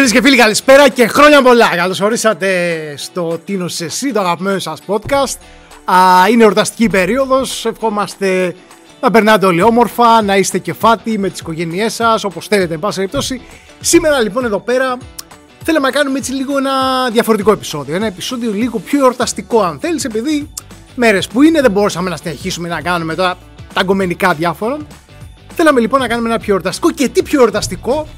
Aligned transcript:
Φίλε 0.00 0.12
και 0.12 0.22
φίλοι, 0.22 0.36
καλησπέρα 0.36 0.88
και 0.88 1.06
χρόνια 1.06 1.42
πολλά. 1.42 1.76
Καλώς 1.76 2.00
ορίσατε 2.00 2.48
στο 2.96 3.40
Τίνος 3.44 3.80
Εσύ, 3.80 4.12
το 4.12 4.20
αγαπημένο 4.20 4.58
σας 4.58 4.80
podcast. 4.86 5.36
Α, 5.84 6.28
είναι 6.30 6.42
εορταστική 6.42 6.88
περίοδος. 6.88 7.64
Ευχόμαστε 7.64 8.54
να 9.00 9.10
περνάτε 9.10 9.46
όλοι 9.46 9.62
όμορφα, 9.62 10.22
να 10.22 10.36
είστε 10.36 10.58
κεφάτι 10.58 11.18
με 11.18 11.28
τις 11.28 11.40
οικογένειές 11.40 11.94
σας, 11.94 12.24
όπως 12.24 12.46
θέλετε, 12.46 12.74
εν 12.74 12.80
πάση 12.80 12.96
περιπτώσει. 12.96 13.40
Σήμερα 13.80 14.20
λοιπόν 14.20 14.44
εδώ 14.44 14.60
πέρα 14.60 14.96
θέλαμε 15.64 15.86
να 15.86 15.92
κάνουμε 15.92 16.18
έτσι 16.18 16.32
λίγο 16.32 16.56
ένα 16.58 16.72
διαφορετικό 17.10 17.52
επεισόδιο. 17.52 17.94
Ένα 17.94 18.06
επεισόδιο 18.06 18.52
λίγο 18.52 18.78
πιο 18.78 19.04
εορταστικό, 19.04 19.62
αν 19.62 19.78
θέλεις, 19.80 20.04
επειδή 20.04 20.50
μέρες 20.94 21.28
που 21.28 21.42
είναι 21.42 21.60
δεν 21.60 21.70
μπορούσαμε 21.70 22.10
να 22.10 22.16
συνεχίσουμε 22.16 22.68
να 22.68 22.80
κάνουμε 22.80 23.14
τώρα 23.14 23.38
τα 23.72 23.82
γκομενικά 23.82 24.34
διάφορων. 24.34 24.86
Θέλαμε 25.54 25.80
λοιπόν 25.80 26.00
να 26.00 26.08
κάνουμε 26.08 26.28
ένα 26.28 26.38
πιο 26.38 26.52
εορταστικό 26.54 26.90
και 26.90 27.08
τι 27.08 27.22
πιο 27.22 27.40
εορταστικό; 27.40 28.08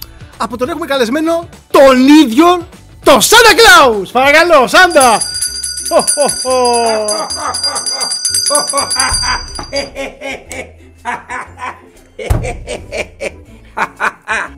Από 0.42 0.56
τον 0.56 0.68
έχουμε 0.68 0.86
καλεσμένο 0.86 1.48
τον 1.70 2.08
ίδιο 2.08 2.68
το 3.04 3.20
Σάντα 3.20 3.54
Κλάους. 3.54 4.10
Παρακαλώ, 4.10 4.66
Σάντα. 4.66 5.20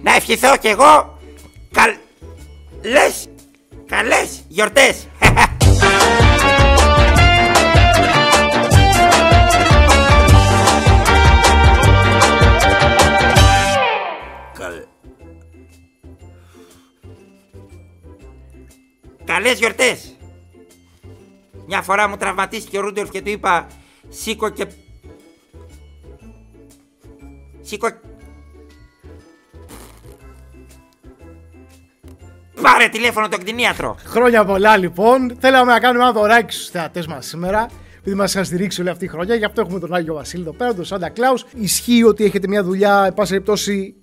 Να 0.02 0.14
ευχηθώ 0.14 0.56
κι 0.56 0.68
εγώ 0.68 1.18
καλές, 1.72 3.28
καλές 3.86 4.44
γιορτές. 4.48 5.06
Καλές 19.34 19.58
γιορτές. 19.58 20.16
Μια 21.66 21.82
φορά 21.82 22.08
μου 22.08 22.16
τραυματίστηκε 22.16 22.78
ο 22.78 22.80
Ρούντολφ 22.80 23.10
και 23.10 23.22
του 23.22 23.28
είπα 23.30 23.66
σήκω 24.08 24.48
και... 24.48 24.66
Σήκω... 27.60 27.88
Πάρε 32.62 32.88
τηλέφωνο 32.88 33.28
τον 33.28 33.40
κτηνίατρο. 33.40 33.96
Χρόνια 34.04 34.44
πολλά 34.44 34.76
λοιπόν. 34.76 35.36
Θέλαμε 35.40 35.72
να 35.72 35.80
κάνουμε 35.80 36.04
ένα 36.04 36.12
δωράκι 36.12 36.54
στους 36.54 36.68
θεατές 36.68 37.06
μας 37.06 37.26
σήμερα. 37.26 37.66
Επειδή 37.98 38.16
μας 38.16 38.32
είχαν 38.32 38.44
στηρίξει 38.44 38.80
όλη 38.80 38.90
αυτή 38.90 39.04
η 39.04 39.08
χρονιά, 39.08 39.34
γι' 39.34 39.44
αυτό 39.44 39.60
έχουμε 39.60 39.78
τον 39.78 39.94
Άγιο 39.94 40.14
Βασίλη 40.14 40.42
εδώ 40.42 40.52
πέρα, 40.52 40.74
τον 40.74 40.84
Σάντα 40.84 41.08
Κλάους. 41.08 41.44
Ισχύει 41.54 42.04
ότι 42.04 42.24
έχετε 42.24 42.48
μια 42.48 42.62
δουλειά, 42.62 43.04
εν 43.06 43.14
πάση 43.14 43.30
περιπτώσει, 43.30 43.94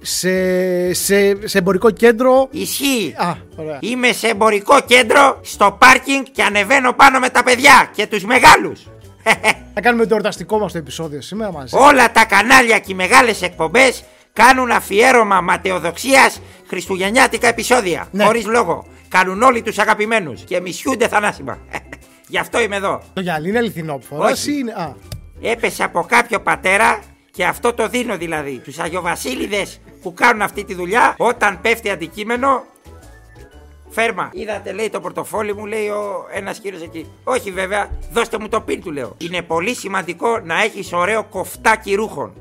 σε, 0.00 0.92
σε, 0.92 1.48
σε 1.48 1.58
εμπορικό 1.58 1.90
κέντρο. 1.90 2.48
Ισχύει. 2.50 3.14
Α, 3.16 3.34
ωραία. 3.56 3.78
Είμαι 3.80 4.12
σε 4.12 4.28
εμπορικό 4.28 4.80
κέντρο, 4.80 5.40
στο 5.42 5.76
πάρκινγκ 5.78 6.24
και 6.32 6.42
ανεβαίνω 6.42 6.92
πάνω 6.92 7.18
με 7.18 7.28
τα 7.28 7.42
παιδιά 7.42 7.90
και 7.94 8.06
τους 8.06 8.24
μεγάλους. 8.24 8.86
Θα 9.74 9.80
κάνουμε 9.80 10.06
το 10.06 10.14
εορταστικό 10.14 10.58
μας 10.58 10.72
το 10.72 10.78
επεισόδιο 10.78 11.20
σήμερα 11.20 11.52
μαζί. 11.52 11.76
Όλα 11.76 12.12
τα 12.12 12.24
κανάλια 12.24 12.78
και 12.78 12.92
οι 12.92 12.94
μεγάλες 12.94 13.42
εκπομπές 13.42 14.04
κάνουν 14.32 14.70
αφιέρωμα 14.70 15.40
ματαιοδοξίας 15.40 16.40
χριστουγεννιάτικα 16.66 17.46
επεισόδια. 17.48 18.08
Ναι. 18.10 18.24
Χωρίς 18.24 18.46
λόγο. 18.46 18.86
Κάνουν 19.08 19.42
όλοι 19.42 19.62
τους 19.62 19.78
αγαπημένους 19.78 20.42
και 20.42 20.60
μισιούνται 20.60 21.08
θανάσιμα. 21.08 21.58
Γι' 22.28 22.38
αυτό 22.38 22.60
είμαι 22.60 22.76
εδώ. 22.76 23.02
Το 23.12 23.20
γυαλί 23.20 23.48
είναι 23.48 23.58
αληθινό 23.58 23.94
που 23.96 24.04
φοράς 24.06 24.32
Όχι. 24.32 24.50
ή 24.50 24.56
είναι. 24.58 24.72
Α, 24.72 24.94
Έπεσε 25.40 25.82
από 25.84 26.04
κάποιο 26.08 26.40
πατέρα 26.40 26.98
και 27.36 27.44
αυτό 27.46 27.72
το 27.74 27.88
δίνω 27.88 28.16
δηλαδή. 28.16 28.58
Τους 28.58 28.78
Αγιοβασίλειδες 28.78 29.80
που 30.02 30.14
κάνουν 30.14 30.42
αυτή 30.42 30.64
τη 30.64 30.74
δουλειά 30.74 31.14
όταν 31.18 31.60
πέφτει 31.60 31.90
αντικείμενο 31.90 32.64
Φέρμα. 33.88 34.30
Είδατε, 34.32 34.72
λέει 34.72 34.90
το 34.90 35.00
πορτοφόλι 35.00 35.54
μου, 35.54 35.66
λέει 35.66 35.88
ο 35.88 36.26
ένας 36.32 36.58
κύριος 36.58 36.82
εκεί. 36.82 37.06
Όχι, 37.24 37.50
βέβαια, 37.52 37.90
δώστε 38.12 38.38
μου 38.38 38.48
το 38.48 38.60
πιν 38.60 38.80
του, 38.82 38.90
λέω. 38.92 39.16
Είναι 39.18 39.42
πολύ 39.42 39.74
σημαντικό 39.74 40.38
να 40.38 40.62
έχεις 40.62 40.92
ωραίο 40.92 41.24
κοφτάκι 41.24 41.94
ρούχων. 41.94 42.32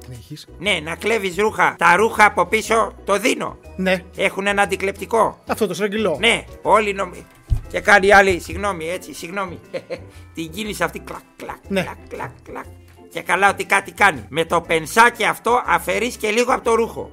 την 0.00 0.12
έχεις. 0.12 0.46
Ναι, 0.58 0.80
να 0.82 0.94
κλέβεις 0.96 1.36
ρούχα. 1.36 1.74
Τα 1.78 1.96
ρούχα 1.96 2.24
από 2.24 2.46
πίσω 2.46 2.92
το 3.04 3.18
δίνω. 3.18 3.56
Ναι, 3.76 4.02
Έχουν 4.16 4.46
ένα 4.46 4.62
αντικλεπτικό. 4.62 5.38
αυτό 5.46 5.66
το 5.66 5.74
στρογγυλό. 5.74 6.16
Ναι, 6.20 6.44
όλοι 6.62 6.92
νομι... 6.92 7.26
Και 7.68 7.80
κάνει 7.80 8.12
άλλη, 8.12 8.40
συγγνώμη, 8.40 8.88
έτσι, 8.90 9.14
συγγνώμη. 9.14 9.58
Την 10.34 10.50
κίνηση 10.50 10.82
αυτή, 10.82 10.98
κλακ, 10.98 11.20
κλακ, 11.36 11.56
Ναι. 11.68 11.82
κλακ, 11.82 11.96
κλακ, 12.08 12.30
κλακ. 12.42 12.64
Και 13.10 13.20
καλά 13.22 13.50
ότι 13.50 13.64
κάτι 13.64 13.92
κάνει. 13.92 14.26
Με 14.28 14.44
το 14.44 14.60
πενσάκι 14.60 15.24
αυτό 15.24 15.62
αφαιρείς 15.66 16.16
και 16.16 16.30
λίγο 16.30 16.52
από 16.52 16.64
το 16.64 16.74
ρούχο. 16.74 17.10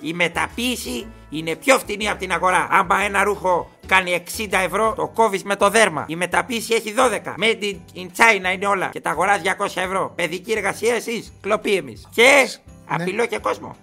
Η 0.00 0.12
μεταποίηση 0.12 1.06
είναι 1.30 1.56
πιο 1.56 1.78
φτηνή 1.78 2.08
από 2.08 2.18
την 2.18 2.32
αγορά. 2.32 2.66
Άμα 2.70 3.00
ένα 3.00 3.22
ρούχο 3.24 3.70
κάνει 3.86 4.22
60 4.38 4.46
ευρώ, 4.50 4.92
το 4.96 5.08
κόβεις 5.08 5.42
με 5.42 5.56
το 5.56 5.70
δέρμα. 5.70 6.04
Η 6.08 6.16
μεταποίηση 6.16 6.74
έχει 6.74 6.94
12. 6.96 7.34
Made 7.42 7.62
in, 7.62 7.76
in 7.96 8.06
China 8.16 8.54
είναι 8.54 8.66
όλα. 8.66 8.88
Και 8.88 9.00
τα 9.00 9.10
αγοράς 9.10 9.40
200 9.58 9.66
ευρώ. 9.74 10.12
Παιδική 10.14 10.52
εργασία 10.52 10.94
εσείς. 10.94 11.32
Κλοπή 11.40 11.74
εμείς. 11.74 12.08
Και 12.14 12.48
απειλώ 12.86 13.26
και 13.26 13.38
κόσμο. 13.38 13.76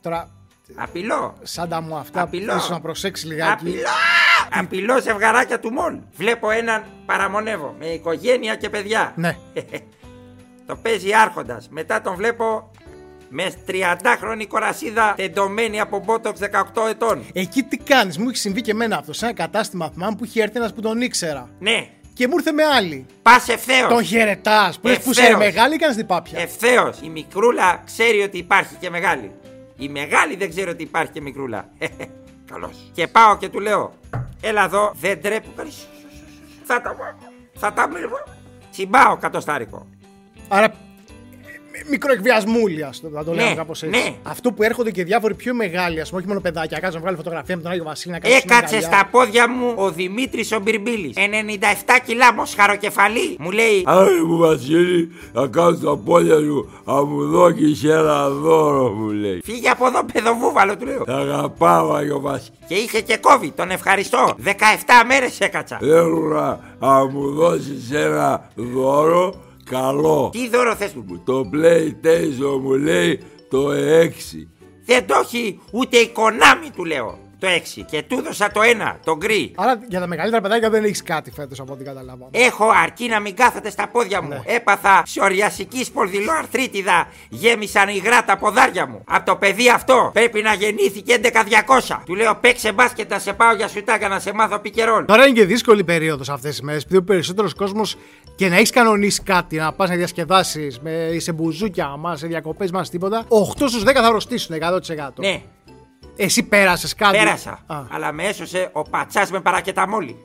Τώρα, 0.00 0.30
Απειλώ. 0.74 1.34
Σάντα 1.42 1.80
μου 1.80 1.96
αυτά 1.96 2.12
που 2.20 2.26
Απειλώ. 2.26 2.52
θες 2.52 2.68
να 2.68 2.80
προσέξει 2.80 3.26
λιγάκι. 3.26 3.52
Απειλώ! 3.52 3.88
Απειλώ 4.50 5.00
ζευγαράκια 5.00 5.60
του 5.60 5.72
μόλ. 5.72 5.98
Βλέπω 6.12 6.50
έναν 6.50 6.84
παραμονεύω 7.06 7.74
με 7.78 7.86
οικογένεια 7.86 8.56
και 8.56 8.68
παιδιά. 8.70 9.12
Ναι. 9.16 9.36
Το 10.70 10.76
παίζει 10.76 11.14
άρχοντας. 11.14 11.68
Μετά 11.70 12.00
τον 12.00 12.14
βλέπω 12.14 12.70
με 13.28 13.52
30χρονη 13.68 14.44
κορασίδα 14.48 15.14
τεντωμένη 15.16 15.80
από 15.80 15.98
μπότοξ 16.04 16.40
18 16.40 16.88
ετών. 16.88 17.24
Εκεί 17.32 17.62
τι 17.62 17.76
κάνεις, 17.76 18.18
μου 18.18 18.28
έχει 18.28 18.36
συμβεί 18.36 18.60
και 18.60 18.70
εμένα 18.70 18.96
αυτό. 18.96 19.12
Σε 19.12 19.24
ένα 19.24 19.34
κατάστημα 19.34 19.90
θυμάμαι 19.90 20.16
που 20.16 20.24
είχε 20.24 20.42
έρθει 20.42 20.56
ένας 20.56 20.74
που 20.74 20.80
τον 20.80 21.00
ήξερα. 21.00 21.48
Ναι, 21.58 21.88
Και 22.14 22.28
μου 22.28 22.34
ήρθε 22.36 22.52
με 22.52 22.62
άλλη. 22.64 23.06
πας 23.22 23.48
ευθέως. 23.48 23.88
Τον 23.88 24.04
χαιρετάς. 24.04 24.78
Που 24.80 24.88
λες 24.88 24.98
που 24.98 25.10
είσαι 25.10 25.20
Ευθέως. 25.20 25.38
μεγάλη 25.38 25.74
ή 25.74 25.78
κάνεις 25.78 25.96
την 25.96 26.06
πάπια. 26.06 26.40
Ευθέως. 26.40 26.98
Η 27.02 27.08
μικρούλα 27.08 27.82
ξέρει 27.84 28.22
ότι 28.22 28.38
υπάρχει 28.38 28.74
και 28.74 28.90
μεγάλη. 28.90 29.30
Η 29.76 29.88
μεγάλη 29.88 30.36
δεν 30.36 30.48
ξέρει 30.48 30.70
ότι 30.70 30.82
υπάρχει 30.82 31.12
και 31.12 31.20
μικρούλα. 31.20 31.68
Καλώς. 32.50 32.90
Και 32.92 33.06
πάω 33.06 33.36
και 33.36 33.48
του 33.48 33.60
λέω: 33.60 33.92
Έλα 34.40 34.64
εδώ, 34.64 34.92
δεν 35.00 35.22
τρέπω. 35.22 35.48
Θα 36.64 36.80
τα 36.80 37.16
Θα 37.54 37.72
τα 37.72 37.88
Τσιμπάω 38.70 39.16
κατοστάρικο. 39.16 39.86
Άρα 40.52 40.74
μικροεκβιασμούλη, 41.90 42.82
ας 42.84 43.00
το, 43.00 43.08
να 43.08 43.24
το 43.24 43.32
Ναι, 43.34 43.42
λέμε 43.42 43.54
κάπω 43.54 43.70
έτσι. 43.72 43.88
ναι. 43.88 44.14
Αυτό 44.22 44.52
που 44.52 44.62
έρχονται 44.62 44.90
και 44.90 45.04
διάφοροι 45.04 45.34
πιο 45.34 45.54
μεγάλοι, 45.54 46.00
ας 46.00 46.08
πούμε, 46.08 46.20
όχι 46.20 46.28
μόνο 46.28 46.40
παιδάκια, 46.40 46.78
κάτσε 46.78 46.96
να 46.96 47.02
βγάλει 47.02 47.16
φωτογραφία 47.16 47.56
με 47.56 47.62
τον 47.62 47.70
Άγιο 47.70 47.84
Βασίλη 47.84 48.12
να 48.12 48.18
κάνει 48.18 48.34
Έκατσε 48.34 48.80
στα 48.80 49.08
πόδια 49.10 49.50
μου 49.50 49.72
ο 49.76 49.90
Δημήτρης 49.90 50.52
ο 50.52 50.60
Μπυρμπίλη. 50.60 51.14
97 51.16 51.20
κιλά 52.06 52.32
μοσχαροκεφαλή. 52.32 53.36
Μου 53.38 53.50
λέει: 53.50 53.82
Άρη 53.86 54.24
μου 54.24 54.36
Βασίλη, 54.36 55.08
θα 55.32 55.46
κάνω 55.46 55.76
στα 55.76 55.96
πόδια 55.96 56.34
σου, 56.36 56.70
θα 56.84 57.04
μου 57.04 57.26
δώκεις 57.26 57.84
ένα 57.84 58.28
δώρο 58.28 58.88
μου 58.88 59.08
λέει. 59.10 59.40
Φύγε 59.44 59.68
από 59.68 59.86
εδώ, 59.86 60.04
παιδοβούβαλο, 60.12 60.76
του 60.76 60.84
λέω. 60.86 61.02
Θα 61.06 61.16
αγαπάω 61.16 61.92
Άγιο 61.92 62.20
Βασίλη. 62.20 62.56
Και 62.68 62.74
είχε 62.74 63.00
και 63.00 63.16
κόβει, 63.16 63.50
τον 63.50 63.70
ευχαριστώ. 63.70 64.34
17 64.44 64.50
μέρες 65.06 65.40
έκατσα. 65.40 65.78
Θέλω 65.80 66.18
να, 66.18 66.60
να 66.88 67.04
μου 67.06 67.30
δώσεις 67.34 67.90
ένα 67.92 68.48
δώρο 68.54 69.34
καλό. 69.70 70.30
Τι 70.32 70.48
δώρο 70.48 70.74
θες; 70.74 70.92
Μου. 70.92 71.22
Το 71.24 71.50
PlayStation 71.54 72.60
μου 72.62 72.72
λέει 72.72 73.22
το 73.50 73.70
6. 73.70 74.48
Δεν 74.84 75.06
το 75.06 75.20
έχει 75.22 75.60
ούτε 75.72 75.96
η 75.96 76.12
Konami, 76.16 76.70
του 76.76 76.84
λέω. 76.84 77.18
Το 77.38 77.46
6. 77.46 77.84
Και 77.90 78.02
του 78.02 78.16
έδωσα 78.18 78.50
το 78.50 78.60
1, 78.62 78.96
το 79.04 79.16
γκρι. 79.16 79.52
Άρα 79.56 79.80
για 79.88 80.00
τα 80.00 80.06
μεγαλύτερα 80.06 80.42
παιδάκια 80.42 80.70
δεν 80.70 80.84
έχεις 80.84 81.02
κάτι 81.02 81.30
φέτος 81.30 81.60
από 81.60 81.72
ό,τι 81.72 81.84
καταλάβαμε. 81.84 82.30
Έχω 82.30 82.70
αρκεί 82.82 83.08
να 83.08 83.20
μην 83.20 83.36
κάθεται 83.36 83.70
στα 83.70 83.88
πόδια 83.88 84.22
μου. 84.22 84.28
Ναι. 84.28 84.40
Έπαθα 84.44 85.02
σοριασική 85.06 85.84
σπορδιλοαρθρίτιδα. 85.84 87.08
Γέμισαν 87.28 87.88
υγρά 87.88 88.24
τα 88.24 88.36
ποδάρια 88.36 88.86
μου. 88.86 89.02
Από 89.06 89.26
το 89.26 89.36
παιδί 89.36 89.70
αυτό 89.70 90.10
πρέπει 90.12 90.42
να 90.42 90.54
γεννήθηκε 90.54 91.20
11.200. 91.22 92.02
Του 92.04 92.14
λέω 92.14 92.34
παίξε 92.40 92.72
μπάσκετ 92.72 93.10
να 93.10 93.18
σε 93.18 93.32
πάω 93.32 93.54
για 93.54 93.68
σουτάκια 93.68 94.08
να 94.08 94.18
σε 94.18 94.32
μάθω 94.32 94.58
πικερόλ. 94.58 95.04
Τώρα 95.04 95.26
είναι 95.26 95.38
και 95.38 95.44
δύσκολη 95.44 95.84
περίοδος 95.84 96.28
αυτές 96.28 96.50
τις 96.50 96.62
μέρες, 96.62 96.82
επειδή 96.82 96.96
ο 96.96 97.02
περισσότερος 97.02 97.54
κόσμος 97.54 97.96
και 98.40 98.48
να 98.48 98.56
έχεις 98.56 98.70
κανονίσει 98.70 99.22
κάτι, 99.22 99.56
να 99.56 99.72
πας 99.72 99.88
να 99.88 99.94
διασκεδάσεις, 99.96 100.80
με 100.80 101.08
σε 101.18 101.32
μπουζούκια 101.32 101.88
μα, 101.88 102.16
σε 102.16 102.26
διακοπές 102.26 102.70
μα, 102.70 102.82
τίποτα. 102.82 103.24
8 103.28 103.68
στους 103.68 103.82
10 103.82 103.92
θα 103.94 104.06
αρρωστήσουν 104.06 104.56
100%. 104.56 105.12
Ναι, 105.16 105.42
Εσύ 106.16 106.42
πέρασες 106.42 106.94
κάτι; 106.94 107.16
πέρασα. 107.16 107.58
Α, 107.66 107.82
Αλλά 107.90 108.12
με 108.12 108.24
έσωσε 108.24 108.70
ο 108.72 108.82
πατσάς 108.82 109.30
με 109.30 109.40
παρακεταμόλη. 109.40 110.16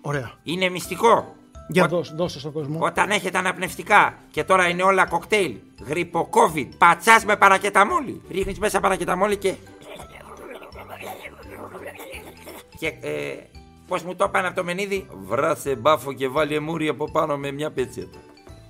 ωραία. 0.00 0.32
Είναι 0.42 0.68
μυστικό. 0.68 1.34
Για 1.68 1.84
Ο- 1.84 1.88
δώσε, 1.88 2.12
δώσε 2.16 2.38
στον 2.38 2.52
κόσμο. 2.52 2.78
Όταν 2.80 3.10
έχετε 3.10 3.38
αναπνευστικά 3.38 4.14
και 4.30 4.44
τώρα 4.44 4.68
είναι 4.68 4.82
όλα 4.82 5.06
κοκτέιλ, 5.06 5.56
γρήπο 5.86 6.28
COVID, 6.32 6.68
πατσάς 6.78 7.24
με 7.24 7.36
παρακεταμόλη. 7.36 8.20
Ρίχνεις 8.30 8.58
μέσα 8.58 8.80
παρακεταμόλη 8.80 9.36
και. 9.36 9.54
Και 12.78 12.86
ε, 13.00 13.34
πώς 13.88 14.02
μου 14.02 14.14
το 14.14 14.24
είπαν 14.28 14.44
από 14.46 14.54
το 14.56 14.64
μενίδι, 14.64 15.06
Βράσε 15.26 15.74
μπάφο 15.74 16.12
και 16.12 16.28
βάλει 16.28 16.60
μούρι 16.60 16.88
από 16.88 17.10
πάνω 17.10 17.36
με 17.36 17.50
μια 17.50 17.70
πετσέτα. 17.70 18.18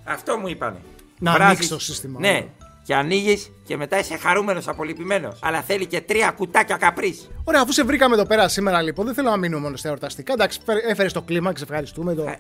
αυτό 0.04 0.36
μου 0.38 0.48
είπανε. 0.48 0.78
Να 1.18 1.30
Βράζεις- 1.32 1.46
ανοίξεις 1.48 1.68
το 1.68 1.78
σύστημα. 1.78 2.20
Ναι, 2.20 2.46
Και 2.84 2.94
ανοίγεις 2.94 3.50
και 3.64 3.76
μετά 3.76 3.98
είσαι 3.98 4.16
χαρούμενος, 4.16 4.68
απολυπημένος. 4.68 5.38
Αλλά 5.42 5.62
θέλει 5.62 5.86
και 5.86 6.00
τρία 6.00 6.30
κουτάκια 6.30 6.76
καπρίς. 6.76 7.30
Ωραία, 7.44 7.60
αφού 7.62 7.72
σε 7.72 7.84
βρήκαμε 7.84 8.14
εδώ 8.14 8.26
πέρα 8.26 8.48
σήμερα 8.48 8.82
λοιπόν, 8.82 9.04
δεν 9.06 9.14
θέλω 9.14 9.30
να 9.30 9.36
μείνουμε 9.36 9.62
μόνο 9.62 9.76
στα 9.76 9.88
εορταστικά. 9.88 10.32
Εντάξει, 10.32 10.60
έφερες 10.88 11.12
το 11.12 11.22
κλίμα 11.22 11.50
και 11.52 11.58
σε 11.58 11.64
ευχαριστούμε. 11.64 12.14
Το, 12.14 12.22
Ε. 12.22 12.38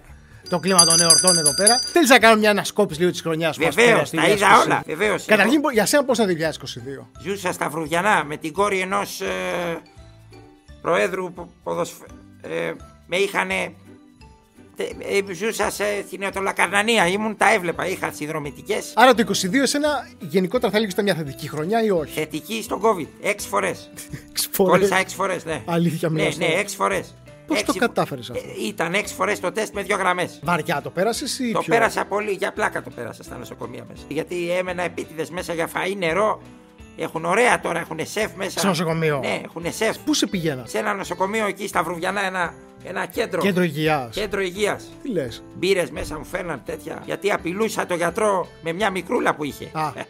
το 0.48 0.58
κλίμα 0.58 0.84
των 0.84 1.00
εορτών 1.00 1.38
εδώ 1.38 1.54
πέρα. 1.54 1.78
Θέλεις 1.92 2.08
να 2.10 2.18
κάνουμε 2.18 2.40
μια 2.40 2.50
ανασκόπηση 2.50 2.98
λίγο 3.00 3.10
της 3.12 3.20
χρονιάς 3.20 3.56
που 3.56 3.62
Βεβαίως, 3.74 4.10
τα 4.10 4.28
είδα 4.28 4.60
όλα. 4.64 4.82
Βεβαίως. 4.86 5.24
Καταρχήν, 5.24 5.60
για 5.72 5.86
σένα 5.86 6.04
πώς 6.04 6.16
ήταν 6.18 6.28
το 6.28 6.34
2022. 6.34 7.08
Ζούσα 7.22 7.52
στα 7.52 7.68
Βρουδιανά 7.68 8.24
με 8.24 8.36
την 8.36 8.52
κόρη 8.52 8.80
ενός 8.80 9.20
ε, 9.20 9.26
προέδρου 10.82 11.32
πο- 11.32 11.48
ποδοσφ... 11.62 11.94
ε, 12.50 12.74
με 13.06 13.16
είχανε. 13.16 13.72
τε- 14.76 14.92
ε, 15.30 15.32
ζούσα 15.34 15.70
σε 15.70 15.84
Θηναιοτολακαρνανία, 16.08 17.06
ήμουν, 17.06 17.36
τα 17.36 17.52
έβλεπα, 17.52 17.86
είχα 17.88 18.12
συνδρομητικές. 18.12 18.92
Άρα 18.96 19.14
το 19.14 19.22
22 19.26 19.62
εσένα 19.62 20.08
γενικότερα 20.18 20.70
θα 20.72 20.76
έλεγες 20.76 20.94
ότι 20.98 21.02
ήταν 21.02 21.16
μια 21.16 21.24
θετική 21.24 21.48
χρονιά 21.48 21.82
ή 21.84 21.90
όχι; 21.90 22.12
Θετική 22.18 22.62
στον 22.62 22.80
COVID, 22.82 23.06
έξι 23.22 23.48
φορές. 23.48 23.90
Έξι 24.30 24.48
φορές. 24.52 24.72
Κόλλησα 24.72 24.96
έξι 24.96 25.14
φορές, 25.14 25.44
ναι. 25.44 25.62
Αλήθεια, 25.64 26.08
Ναι, 26.08 26.18
μιλάς 26.20 26.36
ναι, 26.36 26.46
τώρα. 26.46 26.58
έξι 26.58 26.76
φορές. 26.76 27.14
Πώς 27.46 27.62
το 27.62 27.72
κατάφερες 27.74 28.30
αυτό; 28.30 28.44
ήταν 28.66 28.94
έξι 28.94 29.14
φορές 29.14 29.40
το 29.40 29.52
τεστ 29.52 29.74
με 29.74 29.82
δύο 29.82 29.96
γραμμές. 29.96 30.40
Βαριά 30.42 30.80
το 30.82 30.90
πέρασες 30.90 31.38
ή 31.38 31.52
Το 31.52 31.58
πιο... 31.58 31.74
πέρασα 31.74 32.04
πολύ, 32.04 32.30
για 32.30 32.52
πλάκα 32.52 32.82
το 32.82 32.90
πέρασα 32.90 33.22
στα 33.22 33.36
νοσοκομεία 33.38 33.84
μέσα. 33.88 34.02
Γιατί 34.08 34.50
έμενα 34.50 34.82
επίτηδες 34.82 35.30
μέσα 35.30 35.52
για 35.54 35.68
φαΐ, 35.74 35.94
νερό. 35.96 36.42
Έχουν 36.96 37.24
ωραία 37.24 37.60
τώρα, 37.60 37.78
έχουν 37.78 37.98
σεφ 38.02 38.34
μέσα. 38.36 38.58
Στο 38.58 38.68
νοσοκομείο. 38.68 39.18
Ναι, 39.22 39.40
έχουν 39.44 39.64
σεφ. 39.72 39.98
Πού 39.98 40.14
σε 40.14 40.26
πηγαίνα; 40.26 40.62
Σε 40.66 40.78
ένα 40.78 40.94
νοσοκομείο 40.94 41.46
εκεί 41.46 41.68
στα 41.68 41.82
Βρουβιανά, 41.82 42.24
ένα, 42.24 42.54
ένα 42.84 43.06
κέντρο. 43.06 43.40
Κέντρο 43.40 43.62
υγείας. 43.62 44.16
Κέντρο 44.16 44.40
υγείας. 44.40 44.92
Τι 45.02 45.08
λες; 45.08 45.42
Μπύρες 45.56 45.90
μέσα 45.90 46.18
μου 46.18 46.24
φέρναν 46.24 46.62
τέτοια. 46.64 47.02
Γιατί 47.04 47.32
απειλούσα 47.32 47.86
το 47.86 47.94
γιατρό 47.94 48.48
με 48.62 48.72
μια 48.72 48.90
μικρούλα 48.90 49.34
που 49.34 49.44
είχε. 49.44 49.70
Α, 49.72 49.92
Θα 49.92 50.04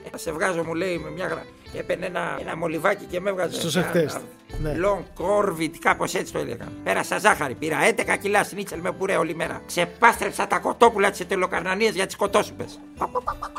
σε 0.15 0.31
βγάζω, 0.31 0.63
μου 0.63 0.73
λέει, 0.73 0.97
με 0.97 1.09
μια 1.09 1.27
γρα... 1.27 1.45
Έπαιρνε 1.73 2.05
ένα, 2.05 2.37
ένα 2.41 2.57
μολυβάκι 2.57 3.05
και 3.05 3.19
με 3.19 3.29
έβγαζε. 3.29 3.59
Στο 3.59 3.69
σεφτέστ. 3.69 4.17
Ναι. 4.61 4.75
Long 4.83 5.23
Corvid, 5.23 5.71
κάπως 5.79 6.13
έτσι 6.13 6.33
το 6.33 6.39
έλεγα. 6.39 6.67
Πέρασα 6.83 7.17
ζάχαρη, 7.17 7.53
πήρα 7.53 7.77
11 7.89 8.17
κιλά 8.21 8.43
σνίτσελ 8.43 8.79
με 8.79 8.91
πουρέ 8.91 9.15
όλη 9.15 9.35
μέρα. 9.35 9.61
Ξεπάστρεψα 9.67 10.47
τα 10.47 10.59
κοτόπουλα 10.59 11.09
της 11.09 11.19
ετελοκαρνανίας 11.19 11.93
για 11.93 12.05
τις 12.05 12.15
κοτόσουπες. 12.15 12.79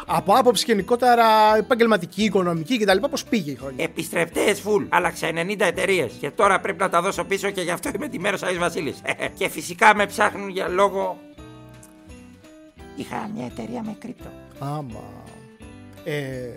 από 0.06 0.32
άποψη 0.34 0.64
γενικότερα 0.66 1.56
επαγγελματική, 1.56 2.25
οικονομική 2.25 2.78
κτλ. 2.78 2.98
Πώς 3.10 3.25
πήγε 3.25 3.50
η 3.50 3.55
χρονιά. 3.55 3.84
Επιστρεπτές 3.84 4.62
full. 4.66 4.87
Άλλαξα 4.88 5.28
90 5.28 5.60
εταιρείες. 5.60 6.12
Και 6.20 6.31
τώρα 6.31 6.60
πρέπει 6.60 6.78
να 6.78 6.88
τα 6.88 7.02
δώσω 7.02 7.25
πίσω 7.25 7.50
και 7.50 7.60
γι' 7.60 7.70
αυτό 7.70 7.90
είμαι 7.94 8.08
τη 8.08 8.19
μέρο 8.19 8.38
Αγή 8.40 8.58
Βασίλης. 8.58 9.00
και 9.38 9.48
φυσικά 9.48 9.94
με 9.94 10.06
ψάχνουν 10.06 10.48
για 10.48 10.69
λόγο. 10.69 11.19
Είχα 12.96 13.31
μια 13.34 13.44
εταιρεία 13.44 13.82
με 13.82 13.96
κρύπτο. 14.00 14.28
Άμα. 14.58 15.22
Ε, 16.04 16.50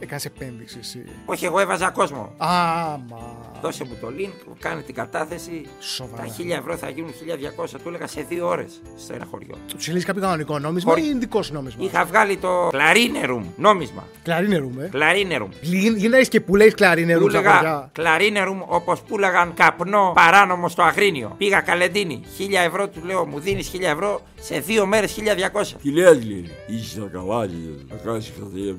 Έκανες 0.00 0.24
επένδυση 0.24 0.76
εσύ. 0.80 1.04
Όχι, 1.24 1.44
εγώ 1.44 1.58
έβαζα 1.60 1.90
κόσμο. 1.90 2.32
Άμα. 2.36 3.36
Δώσε 3.62 3.84
μου 3.84 3.96
το 4.00 4.08
link, 4.18 4.52
κάνε 4.58 4.82
την 4.82 4.94
κατάθεση. 4.94 5.66
Σοβαρά. 5.80 6.22
Τα 6.22 6.28
1000 6.38 6.58
ευρώ 6.58 6.76
θα 6.76 6.88
γίνουν 6.90 7.10
1200, 7.10 7.66
του 7.82 7.88
έλεγα 7.88 8.06
σε 8.06 8.24
δύο 8.28 8.46
ώρες 8.48 8.80
στο 8.96 9.14
ένα 9.14 9.26
χωριό. 9.30 9.54
Του 9.68 9.82
συλλέγει 9.82 10.04
κάποιο 10.04 10.22
κανονικό 10.22 10.58
νόμισμα 10.58 10.92
Όχι. 10.92 11.02
ή 11.02 11.06
είναι 11.10 11.18
δικό 11.18 11.42
σου 11.42 11.52
νόμισμα; 11.52 11.84
Είχα 11.84 12.04
βγάλει 12.04 12.36
το 12.36 12.68
κλαρίνερουμ 12.70 13.44
νόμισμα. 13.56 14.04
Κλαρίνερουμε. 14.22 14.88
Κλαρίνερουμ. 14.92 15.48
Γίνεται 15.60 16.24
και 16.24 16.40
που 16.40 16.56
λέει 16.56 16.70
κλαρίνερου 16.70 17.30
στα 17.30 17.38
Πούλεγα 17.38 17.54
χωριά. 17.56 17.90
κλαρίνερουμ 17.92 18.60
όπως 18.66 19.00
πούλαγαν 19.00 19.54
καπνό 19.54 20.12
παράνομο 20.14 20.68
στο 20.68 20.82
Αγρίνιο. 20.82 21.34
Πήγα 21.38 21.60
καλεντίνη. 21.60 22.22
1000 22.38 22.42
ευρώ 22.66 22.88
του 22.88 23.00
λέω, 23.04 23.26
μου 23.26 23.40
δίνεις 23.40 23.70
1000 23.74 23.80
ευρώ 23.82 24.20
σε 24.40 24.58
δύο 24.60 24.86
μέρες 24.86 25.12
1200. 25.12 25.76
Τι 25.82 25.90
λες 25.92 26.24
λέει, 26.24 26.50
είσαι 26.66 27.10
καλά 27.12 27.38
λέει, 27.46 27.86
θα 27.88 27.96
κάνεις 28.04 28.32
καθένα 28.38 28.60
για 28.64 28.74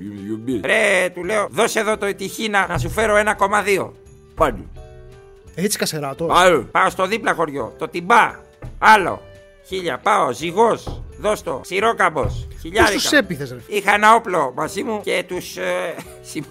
πιούμε 1.12 1.34
δυο 1.34 1.42
μπύρες. 1.42 1.44
Ρε, 1.44 1.46
του 1.46 1.58
λέω, 1.58 1.64
δώσε 1.64 1.80
εδώ 1.80 1.98
το 1.98 2.06
ετυχήνα 2.06 2.68
να 2.68 2.78
σου 2.78 2.90
φέρω 2.90 3.16
1,2. 3.16 3.92
Πάλι. 4.36 4.68
Έτσι 5.56 5.78
κασεράτο. 5.78 6.28
Άλλο. 6.32 6.62
Πάω 6.72 6.90
στο 6.90 7.08
δίπλα 7.08 7.34
χωριό, 7.34 7.74
το 7.78 7.88
τυμπά. 7.88 8.40
Άλλο. 8.80 9.22
Χίλια, 9.68 9.98
πάω, 9.98 10.32
ζυγός. 10.32 11.02
Δώσ' 11.20 11.44
το. 11.44 11.62
Σιρόκαμπος. 11.66 12.24
Πώς 12.24 12.48
τους 12.50 12.62
Χιλιάρικα. 12.62 13.18
έπειθε, 13.18 13.48
ρε. 13.52 13.76
Είχα 13.78 13.94
ένα 13.94 14.14
όπλο 14.16 14.54
μαζί 14.56 14.84
μου 14.84 15.02
και 15.04 15.24
τους. 15.28 15.58
Ε, 15.58 15.96
συ- 16.22 16.44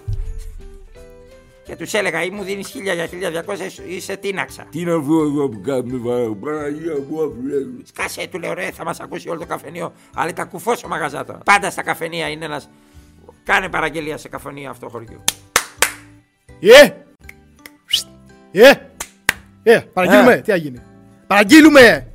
και 1.64 1.76
τους 1.76 1.94
έλεγα, 1.94 2.22
ή 2.24 2.30
μου 2.30 2.42
δίνεις 2.42 2.68
1000 2.68 2.94
για 2.94 3.06
1200, 3.06 3.82
είσαι 3.86 4.16
τίναξα. 4.16 4.66
Τι 4.70 4.84
να 4.84 4.98
βγω 4.98 5.22
εγώ 5.22 5.48
που 5.48 5.60
κάνουμε 5.60 5.98
βαρά, 6.10 6.30
Παναγία 6.34 6.92
μου 7.08 7.22
αφού 7.22 7.34
Σκάσε, 7.84 8.26
του 8.30 8.38
λέω, 8.38 8.52
ρε, 8.54 8.70
θα 8.70 8.84
μας 8.84 9.00
ακούσει 9.00 9.28
όλο 9.28 9.38
το 9.38 9.46
καφενείο. 9.46 9.92
Αλλά 10.14 10.28
ήταν 10.28 10.48
κουφός 10.48 10.84
ο 10.84 10.88
μαγαζά 10.88 11.24
τώρα. 11.24 11.38
Πάντα 11.44 11.70
στα 11.70 11.82
καφενεία 11.82 12.28
είναι 12.28 12.44
ένας. 12.44 12.68
Κάνε 13.46 13.68
παραγγελία 13.68 14.16
σε 14.16 14.28
καφενείο 14.28 14.70
αυτό 14.70 14.88
χωριό. 14.88 15.24
Ε! 16.60 16.90
Ε! 18.52 18.72
Ε! 19.62 19.80
Παραγγείλουμε. 19.80 20.32
Ε. 20.32 20.40
Τι 20.40 20.50
θα 20.50 20.56
γίνει; 20.56 20.82
Παραγγείλουμε! 21.26 22.12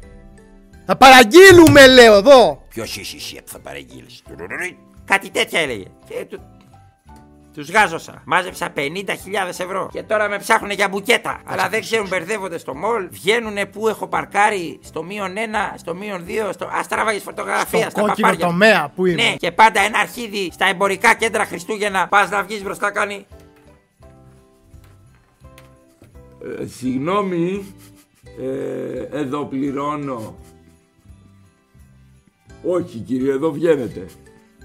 Θα 0.86 0.96
παραγγείλουμε, 0.96 1.88
λέω 1.88 2.14
εδώ! 2.14 2.66
Ποιος 2.70 2.98
είσαι 2.98 3.16
εσύ 3.16 3.36
που 3.36 3.52
θα 3.52 3.60
παραγγείλεις; 3.60 4.24
Κάτι 5.06 5.30
τέτοια 5.30 5.60
έλεγε. 5.60 5.86
Και 6.08 6.38
τους... 7.54 7.66
Τους 7.66 7.76
γάζωσα. 7.76 8.22
Μάζεψα 8.26 8.74
50.000 8.76 8.82
ευρώ. 9.48 9.90
Και 9.92 10.04
τώρα 10.04 10.30
με 10.30 10.38
ψάχνουν 10.38 10.72
για 10.72 10.88
μπουκέτα. 10.88 11.42
Αλλά 11.46 11.70
δεν 11.70 11.82
ξέρουν, 11.82 12.08
μπερδεύονται 12.08 12.58
στο 12.58 12.76
μολ. 12.76 13.08
Βγαίνουν 13.12 13.70
που 13.72 13.88
έχω 13.88 14.08
παρκάρει 14.08 14.80
στο 14.84 15.04
μείον 15.04 15.34
1, 15.36 15.38
στο 15.78 15.96
μείον 15.96 16.26
2. 16.28 16.50
Στο... 16.54 16.66
Α 16.66 16.82
τραβάγεις 16.90 17.24
φωτογραφία 17.24 17.82
Στο 17.82 17.90
στα 17.90 18.02
κόκκινο 18.02 18.28
παπάρια. 18.28 18.46
τομέα 18.48 18.92
που 18.96 19.06
είναι. 19.06 19.24
Ναι, 19.24 19.36
και 19.36 19.52
πάντα 19.52 19.82
ένα 19.82 20.00
αρχίδι 20.00 20.50
στα 20.54 20.66
εμπορικά 20.66 21.14
κέντρα 21.16 21.46
Χριστούγεννα. 21.46 22.08
Πας 22.08 22.30
να 22.30 22.44
βγεις 22.44 22.64
μπροστά, 22.64 22.92
κάνει. 22.92 23.26
Ε, 26.62 26.66
Συγγνώμη, 26.66 27.74
ε, 28.42 29.20
εδώ 29.20 29.46
πληρώνω. 29.46 30.36
Όχι 32.64 32.98
κύριε, 32.98 33.32
εδώ 33.32 33.52
βγαίνετε. 33.52 34.06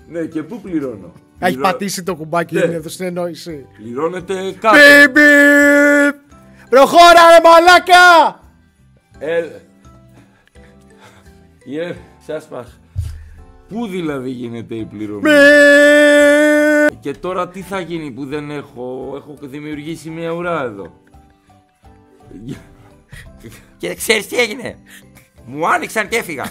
Ναι, 0.09 0.25
και 0.25 0.43
πού 0.43 0.61
πληρώνω; 0.61 1.13
Έχει 1.39 1.55
Πληρώ- 1.55 1.71
πατήσει 1.71 2.03
το 2.03 2.15
κουμπάκι, 2.15 2.55
Ναι. 2.55 2.61
είναι 2.65 2.75
εδώ 2.75 2.89
στην 2.89 3.07
ενόηση. 3.07 3.67
Πληρώνετε 3.77 4.35
κάτω. 4.61 4.77
Μπιμπι! 4.77 5.21
Προχώρα, 6.69 7.21
ρε 7.31 7.49
μαλάκα! 7.49 8.41
Ε, 9.19 9.39
ε, 11.89 11.95
σας 12.27 12.45
παχ. 12.45 12.67
Πού 13.69 13.87
δηλαδή 13.87 14.31
γίνεται 14.31 14.75
η 14.75 14.85
πληρωμή; 14.85 15.21
Μπιπ! 15.21 17.01
Και 17.01 17.13
τώρα 17.13 17.49
τι 17.49 17.61
θα 17.61 17.81
γίνει 17.81 18.11
που 18.11 18.27
δεν 18.27 18.51
έχω, 18.51 19.13
έχω 19.17 19.37
δημιουργήσει 19.41 20.11
μια 20.11 20.31
ουρά 20.31 20.63
εδώ; 20.63 21.01
Και 23.77 23.95
ξέρεις 23.95 24.27
τι 24.29 24.37
έγινε; 24.39 24.79
Μου 25.45 25.69
άνοιξαν 25.69 26.09
και 26.09 26.17
έφυγα. 26.17 26.45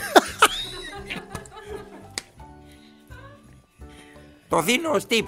Το 4.48 4.62
δίνω 4.62 4.90
ως 4.92 5.04
tip. 5.10 5.26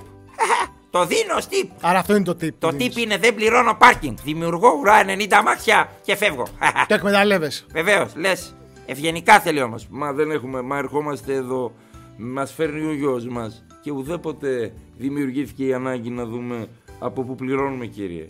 το 0.89 1.05
δίνω 1.05 1.35
ως 1.37 1.45
tip. 1.49 1.67
Άρα 1.81 1.99
αυτό 1.99 2.15
είναι 2.15 2.23
το 2.23 2.37
tip. 2.41 2.49
Το 2.59 2.67
που 2.67 2.75
δίνεις. 2.75 2.95
tip 2.95 2.97
είναι 2.99 3.17
δεν 3.17 3.35
πληρώνω 3.35 3.75
πάρκινγκ. 3.75 4.17
Δημιουργώ 4.23 4.69
ουρά 4.79 5.03
90 5.05 5.27
αμάξια 5.31 5.89
και 6.03 6.15
φεύγω. 6.15 6.47
Το 6.87 6.93
εκμεταλλεύεσαι. 6.93 7.65
Βεβαίως, 7.71 8.11
λες. 8.15 8.55
Ευγενικά 8.85 9.39
θέλει 9.39 9.61
όμως. 9.61 9.87
Μα 9.89 10.13
δεν 10.13 10.31
έχουμε, 10.31 10.61
μα 10.61 10.77
ερχόμαστε 10.77 11.33
εδώ, 11.33 11.73
μας 12.17 12.53
φέρνει 12.53 12.87
ο 12.87 12.93
γιος 12.93 13.25
μας 13.27 13.65
και 13.81 13.91
ουδέποτε 13.91 14.73
δημιουργήθηκε 14.97 15.65
η 15.65 15.73
ανάγκη 15.73 16.09
να 16.09 16.25
δούμε 16.25 16.67
από 16.99 17.23
πού 17.23 17.35
πληρώνουμε 17.35 17.85
κύριε. 17.85 18.25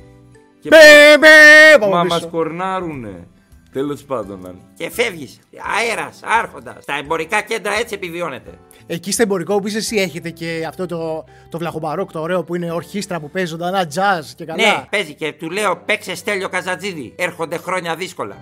Και 0.59 0.69
Μπιμπι! 0.69 1.79
μα 1.81 1.87
Πάμε 1.89 2.07
μας 2.09 2.17
πίσω. 2.17 2.27
κορνάρουνε. 2.29 3.27
Τέλος 3.71 4.03
πάντων. 4.03 4.45
αν- 4.47 4.59
Και 4.77 4.89
φεύγεις. 4.89 5.39
Αέρας, 5.77 6.19
άρχοντας. 6.23 6.75
Στα 6.83 6.93
εμπορικά 6.97 7.41
κέντρα 7.41 7.73
έτσι 7.79 7.93
επιβιώνεται. 7.93 8.59
Εκεί 8.87 9.11
στο 9.11 9.21
εμπορικό 9.21 9.59
που 9.59 9.67
είσαι 9.67 9.77
εσύ 9.77 9.95
έχετε 9.95 10.29
και 10.29 10.65
αυτό 10.67 10.85
το, 10.85 11.25
το 11.49 11.57
βλαχομπαρόκ 11.57 12.11
το 12.11 12.21
ωραίο 12.21 12.43
που 12.43 12.55
είναι 12.55 12.71
ορχήστρα 12.71 13.19
που 13.19 13.29
παίζει 13.29 13.49
ζωντανά 13.49 13.87
jazz 13.95 14.23
και 14.35 14.45
καλά. 14.45 14.67
Ναι, 14.67 14.85
παίζει 14.89 15.13
και 15.13 15.33
του 15.33 15.49
λέω 15.49 15.77
παίξε 15.77 16.15
στέλιο 16.15 16.49
Καζατζίδη. 16.49 17.13
Έρχονται 17.17 17.57
χρόνια 17.57 17.95
δύσκολα. 17.95 18.37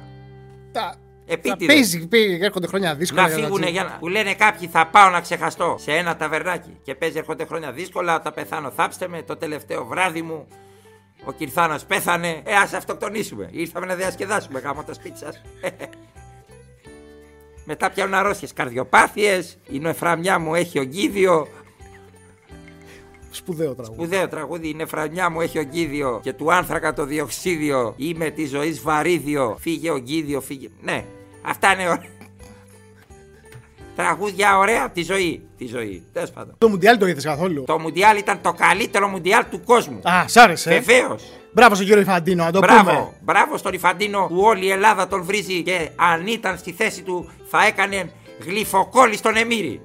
Τα... 0.71 0.95
Επίτηδες. 1.27 1.67
τα 1.67 1.73
παίζει, 1.73 2.07
παίζει, 2.07 2.39
έρχονται 2.41 2.67
χρόνια 2.67 2.95
δύσκολα. 2.95 3.21
Να 3.21 3.27
για 3.27 3.37
φύγουν 3.37 3.61
τζι. 3.61 3.71
για 3.71 3.83
να. 3.83 3.97
Που 3.99 4.07
λένε 4.07 4.33
κάποιοι 4.33 4.67
θα 4.67 4.87
πάω 4.87 5.09
να 5.09 5.21
ξεχαστώ 5.21 5.75
σε 5.79 5.91
ένα 5.91 6.15
ταβερνάκι. 6.15 6.77
Και 6.83 6.95
παίζει 6.95 7.17
έρχονται 7.17 7.45
χρόνια 7.45 7.71
δύσκολα. 7.71 8.15
Όταν 8.15 8.33
πεθάνω, 8.33 8.71
θάψτε 8.71 9.07
με. 9.07 9.21
Το 9.21 9.35
τελευταίο 9.35 9.85
βράδυ 9.85 10.21
μου. 10.21 10.47
Ο 11.25 11.31
Κυρθάνος 11.31 11.85
πέθανε. 11.85 12.41
Ε, 12.43 12.55
ας 12.55 12.73
αυτοκτονήσουμε. 12.73 13.49
Ήρθαμε 13.51 13.85
να 13.85 13.95
διασκεδάσουμε 13.95 14.59
γάμο 14.59 14.83
το 14.83 14.93
σπίτι 14.93 15.17
σας. 15.17 15.41
Μετά 17.65 17.89
πιάνουν 17.89 18.13
αρρώστιες 18.13 18.53
καρδιοπάθειες. 18.53 19.57
Η 19.69 19.79
νεφραμιά 19.79 20.39
μου 20.39 20.55
έχει 20.55 20.79
ογκίδιο. 20.79 21.47
Σπουδαίο 23.29 23.75
τραγούδι. 23.75 23.95
Σπουδαίο 23.95 24.27
τραγούδι. 24.27 24.69
Η 24.69 24.73
νεφραμιά 24.73 25.29
μου 25.29 25.41
έχει 25.41 25.59
ογκίδιο. 25.59 26.19
Και 26.23 26.33
του 26.33 26.53
άνθρακα 26.53 26.93
το 26.93 27.05
διοξίδιο. 27.05 27.93
Είμαι 27.97 28.29
τη 28.29 28.45
ζωής 28.45 28.81
βαρύδιο. 28.81 29.57
Φύγε 29.59 29.91
ογκίδιο, 29.91 30.41
φύγε. 30.41 30.67
Ναι, 30.81 31.05
αυτά 31.41 31.73
είναι 31.73 31.89
ωραία. 31.89 32.14
Τραγούδια 33.95 34.57
ωραία, 34.57 34.89
τη 34.89 35.03
ζωή. 35.03 35.41
Τη 35.57 35.67
ζωή. 35.67 36.03
Τέλος 36.13 36.31
πάντων. 36.31 36.55
Το 36.57 36.69
Μουντιάλ 36.69 36.97
το 36.97 37.07
είδες 37.07 37.23
καθόλου; 37.23 37.63
Το 37.67 37.79
Μουντιάλ 37.79 38.17
ήταν 38.17 38.39
το 38.41 38.53
καλύτερο 38.53 39.07
Μουντιάλ 39.07 39.43
του 39.49 39.61
κόσμου. 39.65 39.99
Α, 40.03 40.27
σ' 40.27 40.37
άρεσε. 40.37 40.73
ε; 40.75 40.79
Βεβαίως. 40.79 41.23
Μπράβο 41.53 41.75
στον 41.75 41.87
κύριο 41.87 42.01
Ιφαντίνο, 42.01 42.43
να 42.43 42.51
το 42.51 42.59
Μπράβο, 42.59 42.89
πούμε. 42.89 43.11
μπράβο 43.21 43.57
στον 43.57 43.73
Ιφαντίνο 43.73 44.25
που 44.27 44.39
όλη 44.39 44.65
η 44.65 44.69
Ελλάδα 44.71 45.07
τον 45.07 45.23
βρίζει 45.23 45.63
και 45.63 45.89
αν 45.95 46.27
ήταν 46.27 46.57
στη 46.57 46.71
θέση 46.71 47.01
του 47.01 47.29
θα 47.49 47.65
έκανε 47.65 48.11
γλυφοκόλλη 48.45 49.17
στον 49.17 49.35
Εμμύρη. 49.37 49.81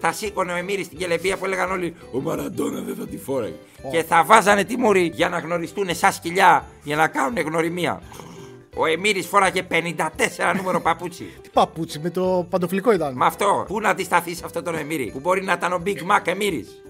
Θα 0.00 0.12
σήκωνε 0.12 0.52
ο 0.52 0.56
Εμμύρης 0.56 0.86
στην 0.86 0.98
κελεπία 0.98 1.36
που 1.36 1.44
έλεγαν 1.44 1.70
όλοι 1.70 1.94
Ο 2.12 2.20
Μαραντόνα 2.20 2.80
δεν 2.80 2.94
θα 2.98 3.06
τη 3.06 3.18
φόραγε. 3.18 3.54
και 3.90 4.02
θα 4.02 4.24
βάζανε 4.24 4.64
τη 4.64 4.76
μούρη 4.76 5.10
για 5.14 5.28
να 5.28 5.38
γνωριστούν 5.38 5.94
σαν 5.94 6.12
σκυλιά 6.12 6.64
για 6.82 6.96
να 6.96 7.08
κάνουν 7.08 7.38
γνωριμία. 7.38 8.00
Ο 8.78 8.86
Εμμύρης 8.86 9.26
φόραγε 9.26 9.66
54 9.70 9.76
νούμερο 10.56 10.80
παπούτσι. 10.80 11.24
Τι 11.42 11.48
παπούτσι, 11.52 11.98
με 11.98 12.10
το 12.10 12.46
παντοφλικό 12.50 12.92
ήταν. 12.92 13.14
Με 13.14 13.26
αυτό, 13.26 13.64
πού 13.68 13.80
να 13.80 13.88
αντισταθείς 13.88 14.36
σε 14.36 14.42
αυτόν 14.44 14.64
τον 14.64 14.74
Εμμύρη 14.74 15.10
που 15.12 15.20
μπορεί 15.20 15.42
να 15.42 15.52
ήταν 15.52 15.72
ο 15.72 15.82
Big 15.86 15.98
Mac 15.98 16.20
Εμμύρης; 16.26 16.82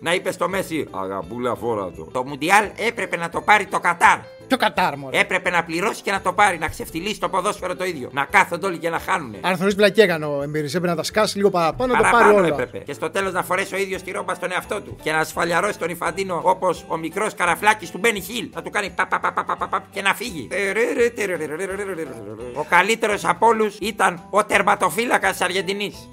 Να 0.00 0.14
είπες 0.14 0.34
στο 0.34 0.48
Μέση, 0.48 0.86
Αγαπούλα 0.90 1.54
φόρα 1.54 1.90
το. 1.90 2.04
το 2.12 2.24
Μουντιάλ 2.24 2.64
έπρεπε 2.76 3.16
να 3.16 3.28
το 3.28 3.40
πάρει 3.40 3.66
το 3.66 3.80
Κατάρ. 3.80 4.18
Ποιο 4.48 4.56
κατάρ, 4.56 4.96
μωρέ. 4.96 5.18
Έπρεπε 5.18 5.50
να 5.50 5.64
πληρώσει 5.64 6.02
και 6.02 6.10
να 6.10 6.20
το 6.20 6.32
πάρει, 6.32 6.58
να 6.58 6.68
ξεφτυλίσει 6.68 7.20
το 7.20 7.28
ποδόσφαιρο 7.28 7.76
το 7.76 7.84
ίδιο. 7.84 8.08
Να 8.12 8.24
κάθονται 8.24 8.66
όλοι 8.66 8.78
και 8.78 8.90
να 8.90 8.98
χάνουνε. 8.98 9.38
Αν 9.40 9.56
θεωρείς 9.56 9.74
πλακή 9.74 10.00
έκανε 10.00 10.24
ο 10.26 10.42
Εμπειρής, 10.42 10.74
έπρεπε 10.74 10.86
να 10.94 10.96
τα 10.96 11.02
σκάσει 11.02 11.36
λίγο 11.36 11.50
παραπάνω, 11.50 11.92
να 11.92 11.98
το 11.98 12.02
πάρει 12.04 12.14
Παραπάνω 12.16 12.38
όλα. 12.44 12.46
έπρεπε. 12.54 12.78
Και 12.78 12.92
στο 12.92 13.10
τέλος 13.10 13.32
να 13.32 13.42
φορέσει 13.42 13.74
ο 13.74 13.78
ίδιος 13.78 14.02
τη 14.02 14.10
ρόμπα 14.10 14.34
στον 14.34 14.52
εαυτό 14.52 14.80
του. 14.80 14.96
Και 15.02 15.12
να 15.12 15.24
σφαλιαρώσει 15.24 15.78
τον 15.78 15.90
Ιφαντίνο 15.90 16.40
όπως 16.44 16.84
ο 16.88 16.96
μικρός 16.96 17.34
καραφλάκι 17.34 17.86
του 17.86 17.98
Μπένι 17.98 18.20
Χιλ. 18.20 18.48
Να 18.54 18.62
του 18.62 18.70
κάνει 18.70 18.90
πα, 18.90 19.06
πα, 19.06 19.20
πα, 19.20 19.32
πα, 19.32 19.44
πα, 19.44 19.56
πα, 19.56 19.68
πα, 19.68 19.84
και 19.90 20.02
να 20.02 20.14
φύγει. 20.14 20.48
Ο 22.54 22.64
καλύτερος 22.68 23.24
από 23.24 23.46
όλους 23.46 23.76
ήταν 23.80 24.20
ο 24.30 24.44
τερματοφύλακας 24.44 25.30
της 25.30 25.40
Αργεντινής. 25.40 26.08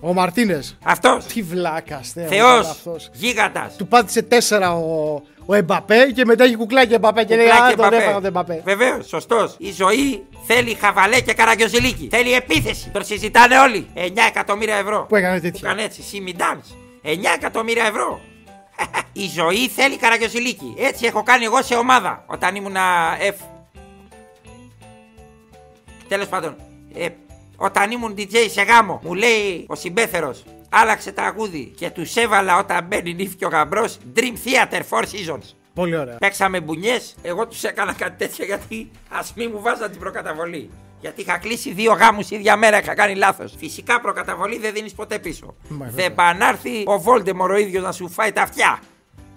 Ο 0.00 0.12
Μαρτίνες. 0.12 0.76
Αυτός. 0.84 1.24
Τι 1.24 1.42
βλάκα, 1.42 2.00
Θεός. 2.14 2.28
Θεό. 2.28 2.46
αυτός. 2.58 3.10
Γίγαντας. 3.12 3.76
Του 3.76 3.86
πάτησε 3.86 4.22
τέσσερα 4.22 4.74
ο, 4.76 5.20
ο 5.46 5.54
Εμπαπέ 5.54 6.10
και 6.14 6.24
μετά 6.24 6.44
έχει 6.44 6.56
κουκλάκι 6.56 6.92
Εμπαπέ 6.94 7.24
και 7.24 7.36
λέει 7.36 7.46
Α, 7.48 7.74
τον 7.76 7.92
έφαγα 7.92 8.12
τον 8.14 8.24
Εμπαπέ. 8.24 8.60
Βεβαίως, 8.64 9.06
σωστός. 9.06 9.54
Η 9.58 9.72
ζωή 9.72 10.26
θέλει 10.46 10.74
χαβαλέ 10.74 11.20
και 11.20 11.32
καραγκιόζηλίκι. 11.32 12.08
Θέλει 12.10 12.32
επίθεση. 12.32 12.88
Τον 12.90 13.04
συζητάνε 13.04 13.58
όλοι. 13.58 13.86
9 13.94 13.98
εκατομμύρια 14.28 14.76
ευρώ. 14.76 15.06
Που 15.08 15.16
έκανε 15.16 15.36
Που 15.36 15.42
τέτοια. 15.42 15.60
έκανε 15.68 15.82
έτσι, 15.82 16.02
Σίμι 16.02 16.34
Dance. 16.38 16.74
9 17.02 17.16
εκατομμύρια 17.34 17.84
ευρώ. 17.84 18.20
Η 19.12 19.26
ζωή 19.34 19.68
θέλει 19.68 19.96
καραγκιόζηλίκι. 19.96 20.74
Έτσι 20.78 21.06
έχω 21.06 21.22
κάνει 21.22 21.44
εγώ 21.44 21.62
σε 21.62 21.74
ομάδα 21.74 22.24
όταν 22.26 22.54
ήμουν 22.54 22.76
F. 23.28 23.34
Τέλος 26.08 26.26
πάντων, 26.26 26.56
ε, 26.94 27.06
όταν 27.62 27.90
ήμουν 27.90 28.14
DJ 28.16 28.46
σε 28.50 28.62
γάμο, 28.62 29.00
μου 29.02 29.14
λέει 29.14 29.64
ο 29.68 29.74
συμπέθερος, 29.74 30.44
άλλαξε 30.68 31.12
τραγούδι 31.12 31.72
και 31.76 31.90
τους 31.90 32.16
έβαλα 32.16 32.58
όταν 32.58 32.84
μπαίνει 32.86 33.14
νύφη 33.14 33.36
και 33.36 33.44
ο 33.44 33.48
γαμπρός 33.48 33.98
Dream 34.16 34.20
Theater 34.20 34.80
Four 34.90 35.02
Seasons. 35.02 35.54
Πολύ 35.74 35.96
ωραία. 35.96 36.16
Παίξαμε 36.16 36.60
μπουνιές. 36.60 37.14
Εγώ 37.22 37.46
τους 37.46 37.64
έκανα 37.64 37.92
κάτι 37.92 38.16
τέτοιο 38.26 38.44
γιατί 38.44 38.90
ας 39.08 39.32
μην 39.36 39.50
μου 39.54 39.60
βάζαν 39.60 39.90
την 39.90 40.00
προκαταβολή. 40.00 40.70
Γιατί 41.00 41.20
είχα 41.20 41.38
κλείσει 41.38 41.72
δύο 41.72 41.92
γάμους 41.92 42.30
ίδια 42.30 42.56
μέρα, 42.56 42.80
είχα 42.80 42.94
κάνει 42.94 43.14
λάθος. 43.14 43.54
Φυσικά 43.58 44.00
προκαταβολή 44.00 44.58
δεν 44.58 44.72
δίνεις 44.72 44.92
ποτέ 44.92 45.18
πίσω. 45.18 45.54
Μα, 45.68 45.86
βέβαια. 45.86 46.04
δεν 46.04 46.14
πάνε 46.14 46.38
να 46.38 46.48
έρθει 46.48 46.82
ο 46.86 47.00
Βόλτεμορ 47.00 47.50
ο 47.50 47.56
ίδιος 47.56 47.84
να 47.84 47.92
σου 47.92 48.08
φάει 48.08 48.32
τα 48.32 48.42
αυτιά. 48.42 48.78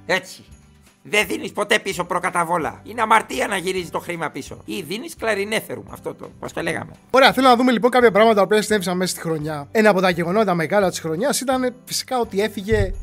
Έτσι. 0.06 0.44
Δεν 1.06 1.28
δίνεις 1.28 1.52
ποτέ 1.52 1.80
πίσω 1.80 2.04
προκαταβόλα. 2.06 2.82
Είναι 2.84 3.02
αμαρτία 3.02 3.48
να 3.48 3.58
γυρίζει 3.58 3.90
το 3.90 4.00
χρήμα 4.00 4.30
πίσω. 4.30 4.58
Ή 4.66 4.82
δίνεις 4.82 5.16
κλαρινέθερου. 5.16 5.84
Αυτό 5.92 6.14
το. 6.16 6.30
Πώς 6.40 6.54
το 6.54 6.62
λέγαμε. 6.62 6.92
Ωραία, 7.12 7.34
θέλω 7.34 7.48
να 7.48 7.56
δούμε 7.56 7.72
λοιπόν 7.72 7.92
κάποια 7.92 8.12
πράγματα 8.12 8.48
που 8.48 8.62
συνέβησαν 8.62 8.98
μέσα 8.98 9.12
στη 9.12 9.22
χρονιά. 9.22 9.68
Ένα 9.72 9.90
από 9.90 10.02
τα 10.02 10.10
γεγονότα 10.10 10.54
μεγάλα 10.54 10.90
της 10.90 11.00
χρονιάς 11.00 11.42
ήταν 11.42 11.64
ε, 11.64 11.76
φυσικά 11.86 12.20
ότι 12.20 12.42
έφυγε 12.42 12.94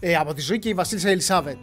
ε, 0.00 0.16
από 0.16 0.34
τη 0.34 0.40
ζωή 0.40 0.58
και 0.58 0.68
η 0.68 0.74
Βασίλισσα 0.74 1.08
Ελισάβετ. 1.08 1.58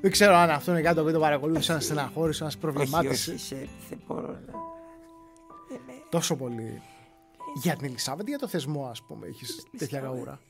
Δεν 0.00 0.10
ξέρω 0.10 0.34
αν 0.34 0.50
αυτό 0.50 0.70
είναι 0.70 0.80
κάτι 0.80 0.94
το 0.94 1.00
οποίο 1.00 1.12
το 1.12 1.20
παρακολούθησε, 1.20 1.72
να 1.72 1.80
στεναχώρησε, 1.80 2.42
να 2.42 2.48
Όχι, 2.48 2.58
προβλημάτισε 2.58 3.30
όχι, 3.30 3.40
σε- 3.40 3.68
δεν 3.88 3.98
μπορώ 4.06 4.26
να. 4.26 4.58
τόσο 6.10 6.36
πολύ. 6.36 6.82
Για 7.62 7.76
την 7.76 7.86
Ελισάβετ 7.86 8.26
ή 8.26 8.30
για 8.30 8.38
το 8.38 8.48
θεσμό, 8.48 8.86
ας 8.90 9.02
πούμε, 9.02 9.26
έχεις 9.26 9.66
τέτοια 9.78 10.00
γαούρα; 10.00 10.40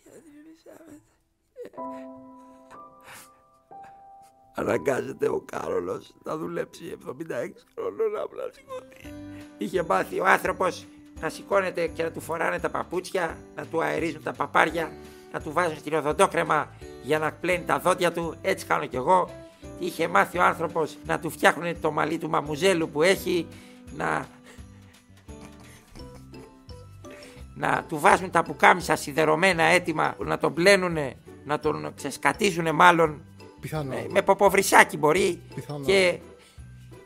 Αναγκάζεται 4.54 5.28
ο 5.28 5.42
Κάρολος 5.44 6.14
να 6.22 6.36
δουλέψει 6.36 6.96
76 7.06 7.10
χρόνων 7.74 8.22
απλά 8.22 8.44
να 8.44 8.52
σηκωθεί. 8.52 9.14
Είχε 9.58 9.82
μάθει 9.82 10.20
ο 10.20 10.26
άνθρωπος 10.26 10.86
να 11.20 11.28
σηκώνεται 11.28 11.86
και 11.86 12.02
να 12.02 12.10
του 12.10 12.20
φοράνε 12.20 12.58
τα 12.58 12.70
παπούτσια, 12.70 13.38
να 13.56 13.66
του 13.66 13.82
αερίζουν 13.82 14.22
τα 14.22 14.32
παπάρια, 14.32 14.92
να 15.32 15.40
του 15.40 15.52
βάζουν 15.52 15.78
στην 15.78 15.94
οδοντόκρεμα 15.94 16.68
για 17.02 17.18
να 17.18 17.32
πλένει 17.32 17.64
τα 17.64 17.78
δόντια 17.78 18.12
του. 18.12 18.36
Έτσι 18.42 18.66
κάνω 18.66 18.86
κι 18.86 18.96
εγώ. 18.96 19.30
Είχε 19.78 20.08
μάθει 20.08 20.38
ο 20.38 20.42
άνθρωπος 20.42 20.96
να 21.06 21.18
του 21.18 21.30
φτιάχνουν 21.30 21.80
το 21.80 21.90
μαλλί 21.90 22.18
του 22.18 22.28
μαμουζέλου 22.28 22.88
που 22.90 23.02
έχει, 23.02 23.46
να 23.96 24.26
να 27.54 27.84
του 27.88 27.98
βάζουν 27.98 28.30
τα 28.30 28.42
πουκάμισα 28.42 28.96
σιδερωμένα 28.96 29.62
έτοιμα, 29.62 30.16
να 30.18 30.38
τον 30.38 30.54
πλένουν, 30.54 30.96
να 31.44 31.58
τον 31.58 31.92
ξεσκατίζουν 31.94 32.74
μάλλον 32.74 33.24
Πιθανό. 33.60 33.94
ε, 33.94 34.06
με 34.10 34.22
ποποβρισάκι 34.22 34.96
μπορεί. 34.96 35.42
Πιθανό. 35.54 35.84
Και 35.84 36.18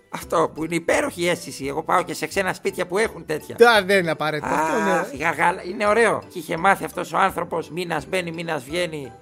αυτό 0.09 0.51
που 0.55 0.65
είναι 0.65 0.75
υπέροχη 0.75 1.27
αίσθηση. 1.29 1.67
Εγώ 1.67 1.83
πάω 1.83 2.03
και 2.03 2.15
σε 2.15 2.27
ξένα 2.27 2.55
σπίτια 2.55 2.87
που 2.87 2.99
έχουν 2.99 3.27
τέτοια. 3.27 3.69
Α, 3.71 3.83
δεν 3.85 3.99
είναι 3.99 4.11
απαραίτητο. 4.11 4.55
Αυτό 4.55 4.79
ναι. 4.83 4.91
Αχ, 4.91 5.13
η 5.13 5.17
γαργάλα- 5.17 5.63
είναι 5.65 5.87
ωραίο. 5.87 6.23
Και 6.33 6.39
είχε 6.39 6.57
μάθει 6.57 6.85
αυτός 6.85 7.13
ο 7.13 7.19
άνθρωπος 7.19 7.71
μήνας 7.71 8.07
μπαίνει, 8.07 8.33
μήνας 8.33 8.65
βγαίνει. 8.65 9.13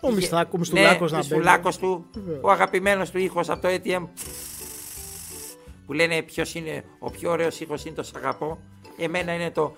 Ο 0.00 0.08
Είχε- 0.08 0.16
Μιστάκο, 0.16 0.50
ο 0.54 0.58
Μιστουλάκος 0.58 1.12
ναι, 1.12 1.18
να 1.18 1.24
μπαίνει. 1.24 1.34
Μιστουλάκος 1.40 1.78
του. 1.78 2.06
Βεβαίως. 2.14 2.38
Ο 2.42 2.50
αγαπημένος 2.50 3.10
του 3.10 3.18
ήχος 3.18 3.48
από 3.48 3.62
το 3.62 3.68
ATM. 3.68 4.06
Που 5.86 5.92
λένε 5.92 6.22
ποιος 6.22 6.54
είναι 6.54 6.84
ο 6.98 7.10
πιο 7.10 7.30
ωραίος 7.30 7.60
ήχος 7.60 7.84
είναι 7.84 7.94
το 7.94 8.02
σ' 8.02 8.14
αγαπώ. 8.16 8.58
Εμένα 8.98 9.32
είναι 9.34 9.50
το. 9.50 9.76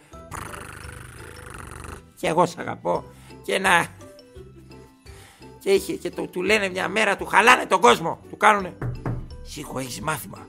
Και 2.21 2.27
εγώ 2.29 2.47
σ' 2.47 2.59
αγαπώ. 2.59 3.05
Και 3.45 3.59
να. 3.59 3.87
Και, 5.69 5.75
είχε, 5.75 5.93
και 5.93 6.11
το, 6.11 6.27
του 6.27 6.43
λένε 6.43 6.69
μια 6.69 6.89
μέρα, 6.89 7.17
του 7.17 7.27
χαλάνε 7.27 7.67
τον 7.67 7.81
κόσμο. 7.81 8.19
Του 8.31 8.37
κάνουνε. 8.37 8.75
Σήκω, 9.43 9.79
έχεις 9.79 10.01
μάθημα. 10.01 10.47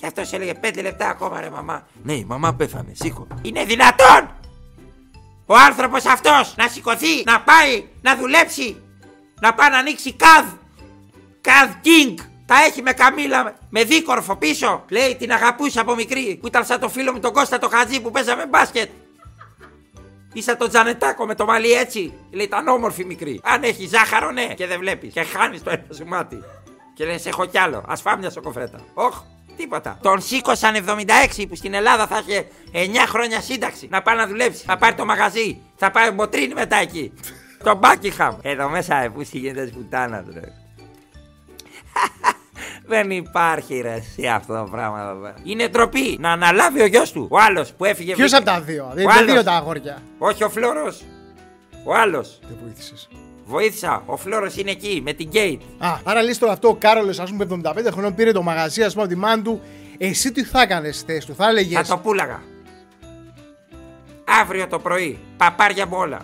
Και 0.00 0.06
αυτός 0.06 0.32
έλεγε 0.32 0.54
πέντε 0.54 0.82
λεπτά 0.82 1.08
ακόμα, 1.08 1.40
ρε 1.40 1.50
μαμά. 1.50 1.86
Ναι, 2.02 2.12
η 2.12 2.24
μαμά 2.24 2.54
πέθανε, 2.54 2.92
σήκω. 2.94 3.26
Είναι 3.42 3.64
δυνατόν 3.64 4.30
ο 5.46 5.54
άνθρωπος 5.54 6.04
αυτός 6.04 6.54
να 6.56 6.68
σηκωθεί, 6.68 7.22
να 7.24 7.40
πάει, 7.40 7.84
να 8.02 8.16
δουλέψει, 8.16 8.82
να 9.40 9.54
πάει 9.54 9.70
να 9.70 9.78
ανοίξει 9.78 10.12
καδ. 10.12 10.46
Καδ 11.40 11.70
King. 11.84 12.14
Τα 12.46 12.54
έχει 12.64 12.82
με 12.82 12.92
καμίλα, 12.92 13.58
με 13.68 13.84
δίκορφο 13.84 14.36
πίσω. 14.36 14.84
Λέει 14.88 15.16
την 15.16 15.32
αγαπούσα 15.32 15.80
από 15.80 15.94
μικρή 15.94 16.38
που 16.40 16.46
ήταν 16.46 16.64
σαν 16.64 16.80
το 16.80 16.88
φίλο 16.88 17.12
μου 17.12 17.20
τον 17.20 17.32
Κώστα 17.32 17.58
το 17.58 17.68
Χατζή 17.68 18.00
που 18.00 18.10
παίζαμε 18.10 18.46
μπάσκετ. 18.46 18.90
Είσαι 20.36 20.56
το 20.56 20.68
Τζανετάκο 20.68 21.26
με 21.26 21.34
το 21.34 21.44
μαλλί 21.44 21.72
έτσι. 21.72 22.12
Λέει 22.30 22.44
ήταν 22.44 22.68
όμορφη 22.68 23.04
μικρή. 23.04 23.40
Αν 23.44 23.62
έχει 23.62 23.86
ζάχαρο, 23.86 24.30
ναι, 24.30 24.46
και 24.54 24.66
δεν 24.66 24.78
βλέπεις. 24.78 25.12
Και 25.12 25.22
χάνεις 25.22 25.62
το 25.62 25.70
ένα 25.70 25.86
σου 25.94 26.06
μάτι. 26.06 26.42
Και 26.94 27.04
λες, 27.04 27.26
έχω 27.26 27.46
κι 27.46 27.58
άλλο. 27.58 27.84
Α 27.88 27.96
φάμε 27.96 28.18
μια 28.18 28.30
σοκοφρέτα. 28.30 28.78
Όχι, 28.94 29.18
τίποτα. 29.56 29.98
Τον 30.02 30.20
σήκωσαν 30.20 30.74
76 31.36 31.46
που 31.48 31.54
στην 31.56 31.74
Ελλάδα 31.74 32.06
θα 32.06 32.22
είχε 32.26 32.46
9 32.72 32.76
χρόνια 33.06 33.40
σύνταξη. 33.40 33.88
Να 33.90 34.02
πάει 34.02 34.16
να 34.16 34.26
δουλέψει. 34.26 34.64
Θα 34.66 34.78
πάρει 34.78 34.94
το 34.94 35.04
μαγαζί. 35.04 35.60
Θα 35.76 35.90
πάει 35.90 36.10
μποτρίνη 36.10 36.54
μετά 36.54 36.76
εκεί. 36.76 37.12
το 37.62 37.74
Μπάκιχαμ. 37.74 38.36
Εδώ 38.42 38.68
μέσα 38.68 38.96
ε, 38.96 39.08
που 39.08 39.20
γίνεται 39.20 39.66
πουτάνας 39.66 40.24
του. 40.24 40.32
Ρε. 42.88 42.96
Δεν 42.96 43.10
υπάρχει 43.10 43.80
ρε 43.80 43.92
εσύ 43.92 44.26
αυτό 44.26 44.54
το 44.54 44.68
πράγμα 44.70 45.00
εδώ 45.10 45.20
πέρα. 45.20 45.34
Είναι 45.42 45.68
ντροπή 45.68 46.16
να 46.20 46.30
αναλάβει 46.32 46.80
ο 46.80 46.86
γιος 46.86 47.12
του. 47.12 47.26
Ο 47.30 47.38
άλλος 47.40 47.72
που 47.72 47.84
έφυγε. 47.84 48.14
Ποιος 48.14 48.30
βρήκε- 48.30 48.48
από 48.48 48.58
τα 48.58 48.64
δύο, 48.64 48.84
Ο 48.84 48.94
δεν 48.94 49.02
είναι 49.04 49.12
άλλος. 49.12 49.32
δύο 49.32 49.42
τα 49.42 49.52
αγόρια. 49.52 50.02
Όχι 50.18 50.44
ο 50.44 50.48
Φλόρο. 50.50 50.94
Ο 51.84 51.94
άλλος. 51.94 52.38
Δεν 52.48 52.56
βοήθησες. 52.64 53.08
Βοήθησα. 53.44 54.02
Ο 54.06 54.16
Φλόρο 54.16 54.50
είναι 54.56 54.70
εκεί 54.70 55.00
με 55.04 55.12
την 55.12 55.28
Γκέιτ. 55.28 55.60
Α, 55.78 55.98
άρα 56.04 56.22
λες 56.22 56.38
τώρα 56.38 56.52
αυτό 56.52 56.68
ο 56.68 56.74
Κάρολος, 56.74 57.18
ας 57.18 57.30
πούμε, 57.30 57.42
75 57.44 57.90
χρονών 57.90 58.14
πήρε 58.14 58.32
το 58.32 58.42
μαγαζί, 58.42 58.82
ας 58.82 58.92
πούμε, 58.92 59.04
από 59.04 59.12
τη 59.14 59.18
μάνα 59.18 59.42
του. 59.42 59.60
Εσύ 59.98 60.32
τι 60.32 60.44
θα 60.44 60.60
έκανες 60.62 60.96
στη 60.96 61.12
θέση 61.12 61.26
του, 61.26 61.34
θα 61.34 61.48
έλεγε. 61.48 61.76
Θα 61.76 61.82
το 61.82 61.98
πούλαγα. 61.98 62.42
Αύριο 64.42 64.66
το 64.66 64.78
πρωί. 64.78 65.18
Παπάρια 65.36 65.86
μου 65.86 65.96
όλα. 65.98 66.20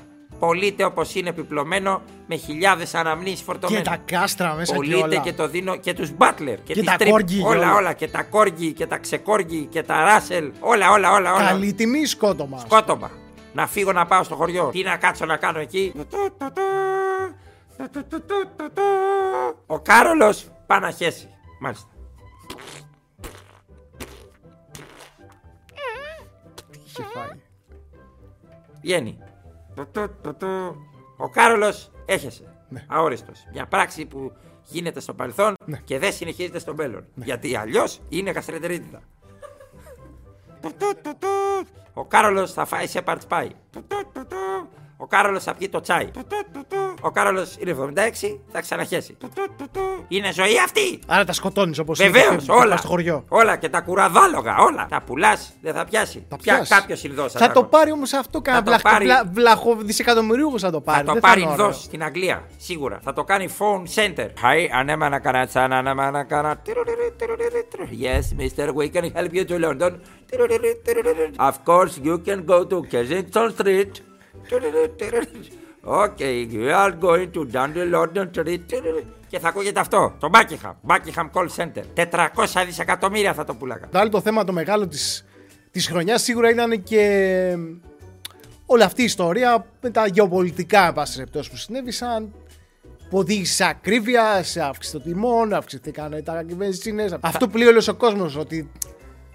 Πωλείται 0.46 0.84
όπως 0.84 1.14
είναι 1.14 1.28
επιπλωμένο 1.28 2.02
με 2.26 2.36
χιλιάδες 2.36 2.94
αναμνήσεις 2.94 3.38
Και 3.38 3.44
φορτωμένε. 3.44 3.82
τα 3.82 3.96
κάστρα 4.04 4.54
μέσα 4.54 4.72
και 4.72 4.76
Πωλείται 4.78 4.96
όλα. 5.02 5.16
και 5.16 5.32
το 5.32 5.48
δίνω 5.48 5.76
και 5.76 5.92
τους 5.94 6.10
Μπάτλερ. 6.10 6.56
Και, 6.56 6.62
Και 6.72 6.74
τις 6.74 6.84
τα 6.84 6.96
τρίπ- 6.96 7.10
κόργκι 7.10 7.36
και 7.38 7.44
Όλα, 7.46 7.58
όλα. 7.66 7.74
όλα. 7.74 7.92
Και 7.92 8.08
τα 8.08 8.22
κόργκι 8.22 8.72
και 8.72 8.86
τα 8.86 8.98
ξεκόργκι 8.98 9.64
και 9.66 9.82
τα 9.82 10.04
ράσελ. 10.04 10.52
Όλα, 10.60 10.90
όλα, 10.90 11.10
όλα. 11.12 11.32
όλα. 11.34 11.46
Καλή 11.46 11.72
τιμή 11.72 11.98
ή 11.98 12.04
σκότωμα. 12.06 12.58
Σκότωμα. 12.58 13.10
Να 13.52 13.66
φύγω 13.66 13.92
να 13.92 14.06
πάω 14.06 14.22
στο 14.22 14.34
χωριό. 14.34 14.68
Τι 14.72 14.82
να 14.82 14.96
κάτσω 14.96 15.24
να 15.24 15.36
κάνω 15.36 15.58
εκεί; 15.58 15.92
Ο 19.66 19.78
Κάρολος 19.80 20.46
πάει 20.66 20.80
να 20.80 20.90
χέσει. 20.90 21.28
Μάλιστα. 21.60 21.86
Είχε 26.86 27.02
φάει; 27.14 27.40
Βγαίνει. 28.80 29.18
Του, 29.74 29.86
του, 29.92 30.10
του, 30.22 30.36
του. 30.36 30.76
Ο 31.16 31.28
Κάρολος 31.28 31.90
έχεσε. 32.06 32.54
Ναι. 32.68 32.84
Αόριστος. 32.88 33.44
Μια 33.52 33.66
πράξη 33.66 34.06
που 34.06 34.32
γίνεται 34.62 35.00
στο 35.00 35.14
παρελθόν 35.14 35.54
και 35.84 35.98
δεν 35.98 36.12
συνεχίζεται 36.12 36.58
στο 36.58 36.74
μέλλον. 36.74 37.06
Γιατί 37.14 37.56
αλλιώς 37.56 38.00
είναι 38.08 38.30
γαστρεντερίτιδα. 38.30 39.00
Του, 40.60 40.72
του, 40.78 40.92
του, 41.02 41.16
του. 41.18 41.28
Ο 41.92 42.04
Κάρολος 42.04 42.52
θα 42.52 42.64
φάει 42.64 42.86
σε 42.86 43.02
παϊ. 43.28 43.50
Του, 43.70 43.84
του, 43.88 44.10
του, 44.12 44.26
του. 44.26 44.68
Ο 44.96 45.06
Κάρολος 45.06 45.42
θα 45.42 45.54
πιει 45.54 45.68
το 45.68 45.80
τσάι. 45.80 46.10
Του, 47.02 47.08
του, 47.08 47.08
του, 47.08 47.08
του. 47.08 47.08
Ο 47.08 47.10
Κάρολος 47.10 47.56
είναι 47.58 47.76
76, 48.32 48.38
θα 48.52 48.60
ξαναχέσει. 48.60 49.12
Του, 49.12 49.28
του, 49.34 49.46
του, 49.58 49.68
του. 49.72 50.04
Είναι 50.08 50.32
ζωή 50.32 50.58
αυτή. 50.64 50.98
Άρα 51.06 51.24
τα 51.24 51.32
σκοτώνεις 51.32 51.78
όπως 51.78 51.98
Βεβαίως, 51.98 52.48
όλα. 52.48 52.76
Στο 52.76 52.88
χωριό. 52.88 53.24
Όλα 53.28 53.56
και 53.56 53.68
τα 53.68 53.80
κουραδάλογα, 53.80 54.56
όλα. 54.58 54.86
Τα 54.90 55.02
πουλάς, 55.06 55.52
δεν 55.62 55.74
θα 55.74 55.84
πιάσει. 55.84 56.26
Τα 56.28 56.36
Πια 56.36 56.54
πιάσει. 56.54 56.74
κάποιος 56.74 57.04
ειδό 57.04 57.28
Θα 57.28 57.52
το 57.52 57.64
πάρει 57.64 57.92
όμως 57.92 58.12
αυτό 58.12 58.30
το 58.30 58.40
κανένα 58.40 58.64
βλαχ... 58.64 58.82
πάρει. 58.82 59.04
βλα... 59.04 59.24
βλαχο 59.32 59.76
δισεκατομμυρίουχο 59.80 60.58
θα 60.58 60.70
το 60.70 60.80
πάρει. 60.80 60.98
Θα 60.98 61.04
το 61.04 61.12
Δεν 61.12 61.20
πάρει 61.20 61.40
είναι 61.40 61.50
ωραίο. 61.52 61.64
ειδό 61.68 61.76
στην 61.78 62.02
Αγγλία, 62.02 62.46
σίγουρα. 62.56 62.98
Θα 63.02 63.12
το 63.12 63.24
κάνει 63.24 63.48
phone 63.58 63.82
center. 64.02 64.26
Hi, 64.26 64.68
ανέμα 64.74 65.08
να 65.08 65.18
κάνα 65.18 65.46
τσάνα, 65.46 65.76
ανέμα 65.78 66.10
να 66.10 66.24
κάνα. 66.24 66.62
Yes, 68.02 68.40
Mr. 68.40 68.68
We 68.74 68.88
can 68.94 69.04
help 69.16 69.32
you 69.34 69.44
to 69.50 69.58
London. 69.66 69.92
Of 71.38 71.54
course, 71.64 71.92
you 72.04 72.16
can 72.26 72.40
go 72.52 72.58
to 72.70 72.76
Kensington 72.92 73.48
Street. 73.58 73.92
Okay, 75.84 76.46
we 76.46 76.70
are 76.70 76.92
going 76.92 77.32
to 77.32 77.44
down 77.44 77.72
the 77.74 77.84
London 77.84 78.30
Street. 78.32 78.60
Και 79.28 79.38
θα 79.38 79.48
ακούγεται 79.48 79.80
αυτό, 79.80 80.14
το 80.18 80.30
Buckingham, 80.32 80.72
Buckingham 80.86 81.30
Call 81.32 81.48
Center. 81.56 81.82
400 82.12 82.28
δισεκατομμύρια 82.66 83.34
θα 83.34 83.44
το 83.44 83.54
πουλάγα. 83.54 83.88
Το 83.88 83.98
άλλο 83.98 84.10
το 84.10 84.20
θέμα 84.20 84.44
το 84.44 84.52
μεγάλο 84.52 84.88
της, 84.88 85.24
της 85.70 85.86
χρονιάς 85.86 86.22
σίγουρα 86.22 86.50
ήταν 86.50 86.82
και 86.82 87.56
όλη 88.66 88.82
αυτή 88.82 89.00
η 89.02 89.04
ιστορία 89.04 89.66
με 89.80 89.90
τα 89.90 90.06
γεωπολιτικά 90.06 90.86
εν 90.86 90.92
πάση 90.92 91.16
περιπτώσει, 91.16 91.50
που 91.50 91.56
συνέβησαν 91.56 92.32
που 93.10 93.18
οδήγησε 93.18 93.54
σε 93.54 93.64
ακρίβειας, 93.64 94.48
σε 94.48 94.60
αύξηση 94.60 94.92
των 94.92 95.02
τιμών, 95.02 95.52
αυξηθήκαν 95.52 96.22
τα 96.24 96.44
βενζίνες. 96.56 97.16
Αυτό 97.20 97.48
που 97.48 97.56
λέει 97.56 97.68
όλος 97.68 97.88
ο 97.88 97.94
κόσμος 97.94 98.36
ότι 98.36 98.70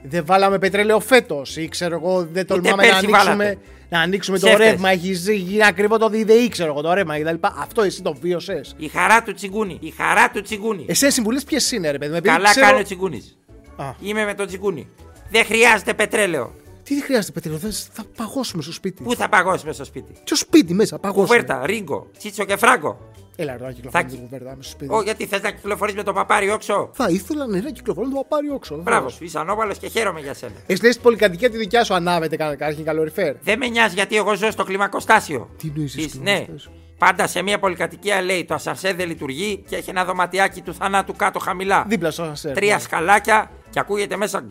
δεν 0.04 0.26
βάλαμε 0.26 0.60
πετρέλαιο 0.60 1.00
φέτος 1.00 1.58
ή 1.58 1.68
ξέρω 1.68 1.96
εγώ 1.96 2.28
δεν 2.32 2.48
τολμάμε 2.48 2.76
να 2.76 2.82
πέρσι 2.82 3.06
ανοίξουμε, 3.06 3.34
βάλατε; 3.34 3.58
Να 3.90 4.00
ανοίξουμε 4.00 4.40
το 4.40 4.46
Ψεύτες. 4.48 4.68
ρεύμα, 4.70 4.90
έχει 4.90 5.14
ζει- 5.14 5.36
γίνει 5.36 5.66
ακριβό 5.66 5.98
το 5.98 6.10
ΔΔΗ, 6.10 6.48
ξέρω 6.50 6.72
εγώ 6.72 6.82
το 6.82 6.94
ρεύμα 6.94 7.20
κτλ. 7.20 7.36
Αυτό 7.60 7.82
εσύ 7.82 8.02
το 8.02 8.14
βίωσες. 8.22 8.76
Η 8.78 8.88
χαρά 8.88 9.24
του 9.24 9.34
τσιγκούνι, 9.34 9.78
η 9.82 9.90
χαρά 9.98 10.30
του 10.32 10.42
τσιγκούνι. 10.42 10.86
Εσένα 10.88 11.12
συμβουλέ 11.12 11.40
ποιες 11.40 11.72
είναι, 11.72 11.92
ρε 11.92 11.98
παιδί 11.98 12.12
μου, 12.12 12.18
επειδή 12.18 12.36
Καλά 12.36 12.50
ξέρω- 12.50 12.66
κάνει 12.68 12.80
ο 12.80 12.84
τσιγκούνις. 12.84 13.38
Α. 13.76 13.86
Είμαι 14.02 14.26
με 14.26 14.34
τον 14.34 14.48
τσιγκούνι. 14.48 14.88
Δεν 15.30 15.46
χρειάζεται 15.46 15.94
πετρέλαιο. 15.94 16.54
Τι 16.84 16.94
δεν 16.94 17.04
χρειάζεται 17.04 17.32
πετρέλαιο, 17.32 17.60
θα, 17.60 17.70
θα 17.94 18.04
παγώσουμε 18.18 18.62
στο 18.62 18.72
σπίτι. 18.72 19.04
Πού 19.04 19.16
θα 19.16 19.30
παγώσουμε 19.30 19.74
στο 19.74 19.84
σπίτι; 19.86 20.12
Ποιο 20.24 20.36
σπίτι 20.36 20.74
μέσα, 20.74 21.00
παγώσουμε. 21.00 21.26
Κουβέρτα, 21.40 21.66
ρίγκο, 21.66 22.08
τσίτσο 22.18 22.44
και 22.46 22.56
φράγκο. 22.56 23.00
Έλα, 23.40 23.58
ρε, 23.58 23.64
να 23.66 23.72
κυκλοφορεί 23.72 24.04
Θα- 24.04 24.10
την 24.10 24.20
κουβέρτα 24.20 24.46
μέσα 24.50 24.62
στο 24.62 24.72
σπίτι. 24.72 24.94
Ω, 24.94 25.02
γιατί 25.02 25.26
θες 25.26 25.42
να 25.42 25.52
κυκλοφορείς 25.52 25.94
με 25.96 26.04
το 26.04 26.14
παπάρι 26.14 26.52
όξο; 26.52 26.90
Θα 26.94 27.08
ήθελα 27.10 27.48
ναι, 27.48 27.60
να 27.60 27.70
κυκλοφορώ 27.70 28.10
το 28.10 28.26
πάρει 28.28 28.50
όξο. 28.50 28.76
Μπράβο, 28.76 29.10
σου 29.10 29.24
είσαι 29.24 29.40
ανώβαλος 29.40 29.78
και 29.78 29.88
χαίρομαι 29.88 30.20
για 30.20 30.34
σένα. 30.34 30.54
Εσύ 30.68 30.84
λες 30.84 30.94
την 30.94 31.04
πολυκατοικία 31.04 31.50
τη 31.50 31.58
δικιά 31.58 31.84
σου 31.84 31.94
ανάβεται 31.94 32.36
καταρχήν 32.36 32.84
καλοριφέρ. 32.86 33.36
Δεν 33.42 33.58
με 33.58 33.68
νοιάζει 33.68 33.94
γιατί 33.96 34.16
εγώ 34.18 34.36
ζω 34.36 34.52
στο 34.52 34.64
κλιμακοστάσιο. 34.64 35.50
Τι 35.58 35.68
εννοείς 35.68 35.94
Της- 35.94 36.12
στο 36.12 36.22
Ναι. 36.22 36.32
κλιμακοστάσιο; 36.32 36.72
Πάντα 36.98 37.28
σε 37.28 37.42
μια 37.42 37.60
πολυκατοικία 37.60 38.22
λέει 38.22 38.46
το 38.46 38.54
ασανσέρ 38.54 38.96
δεν 38.96 39.08
λειτουργεί 39.08 39.64
και 39.70 39.76
έχει 39.76 39.90
ένα 39.90 40.06
δωματιάκι 40.06 40.62
του 40.62 40.74
θανάτου 40.74 41.14
κάτω 41.14 41.40
χαμηλά. 41.40 41.86
Δίπλα 41.88 42.12
στο 42.12 42.22
ασανσέρ. 42.22 42.54
Τρία 42.54 42.74
ναι. 42.76 42.82
σκαλάκια 42.82 43.52
και 43.70 43.80
ακούγεται 43.80 44.16
μέσα. 44.18 44.48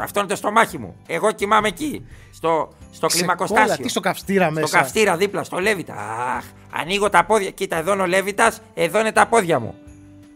Αυτό 0.00 0.18
είναι 0.20 0.28
το 0.28 0.36
στομάχι 0.36 0.78
μου. 0.78 0.96
Εγώ 1.06 1.32
κοιμάμαι 1.32 1.68
εκεί. 1.68 2.06
Στο, 2.42 2.68
στο 2.92 3.06
Ξεκόλα, 3.06 3.34
κλιμακοστάσιο. 3.34 3.84
τι 3.84 3.90
στο 3.90 4.00
καυστήρα 4.00 4.50
μέσα. 4.50 4.66
Στο 4.66 4.76
καυστήρα 4.76 5.16
δίπλα, 5.16 5.44
στο 5.44 5.58
Λέβητα. 5.58 5.94
Αχ, 6.36 6.44
ανοίγω 6.70 7.08
τα 7.08 7.24
πόδια. 7.24 7.50
Κοίτα, 7.50 7.76
εδώ 7.76 7.92
είναι 7.92 8.02
ο 8.02 8.06
Λέβητα, 8.06 8.52
εδώ 8.74 9.00
είναι 9.00 9.12
τα 9.12 9.26
πόδια 9.26 9.58
μου. 9.60 9.74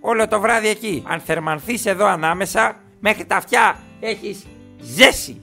Όλο 0.00 0.28
το 0.28 0.40
βράδυ 0.40 0.68
εκεί. 0.68 1.02
Αν 1.06 1.20
θερμανθείς 1.20 1.86
εδώ 1.86 2.06
ανάμεσα, 2.06 2.76
μέχρι 3.00 3.24
τα 3.24 3.36
αυτιά 3.36 3.76
έχεις 4.00 4.46
ζέση. 4.80 5.40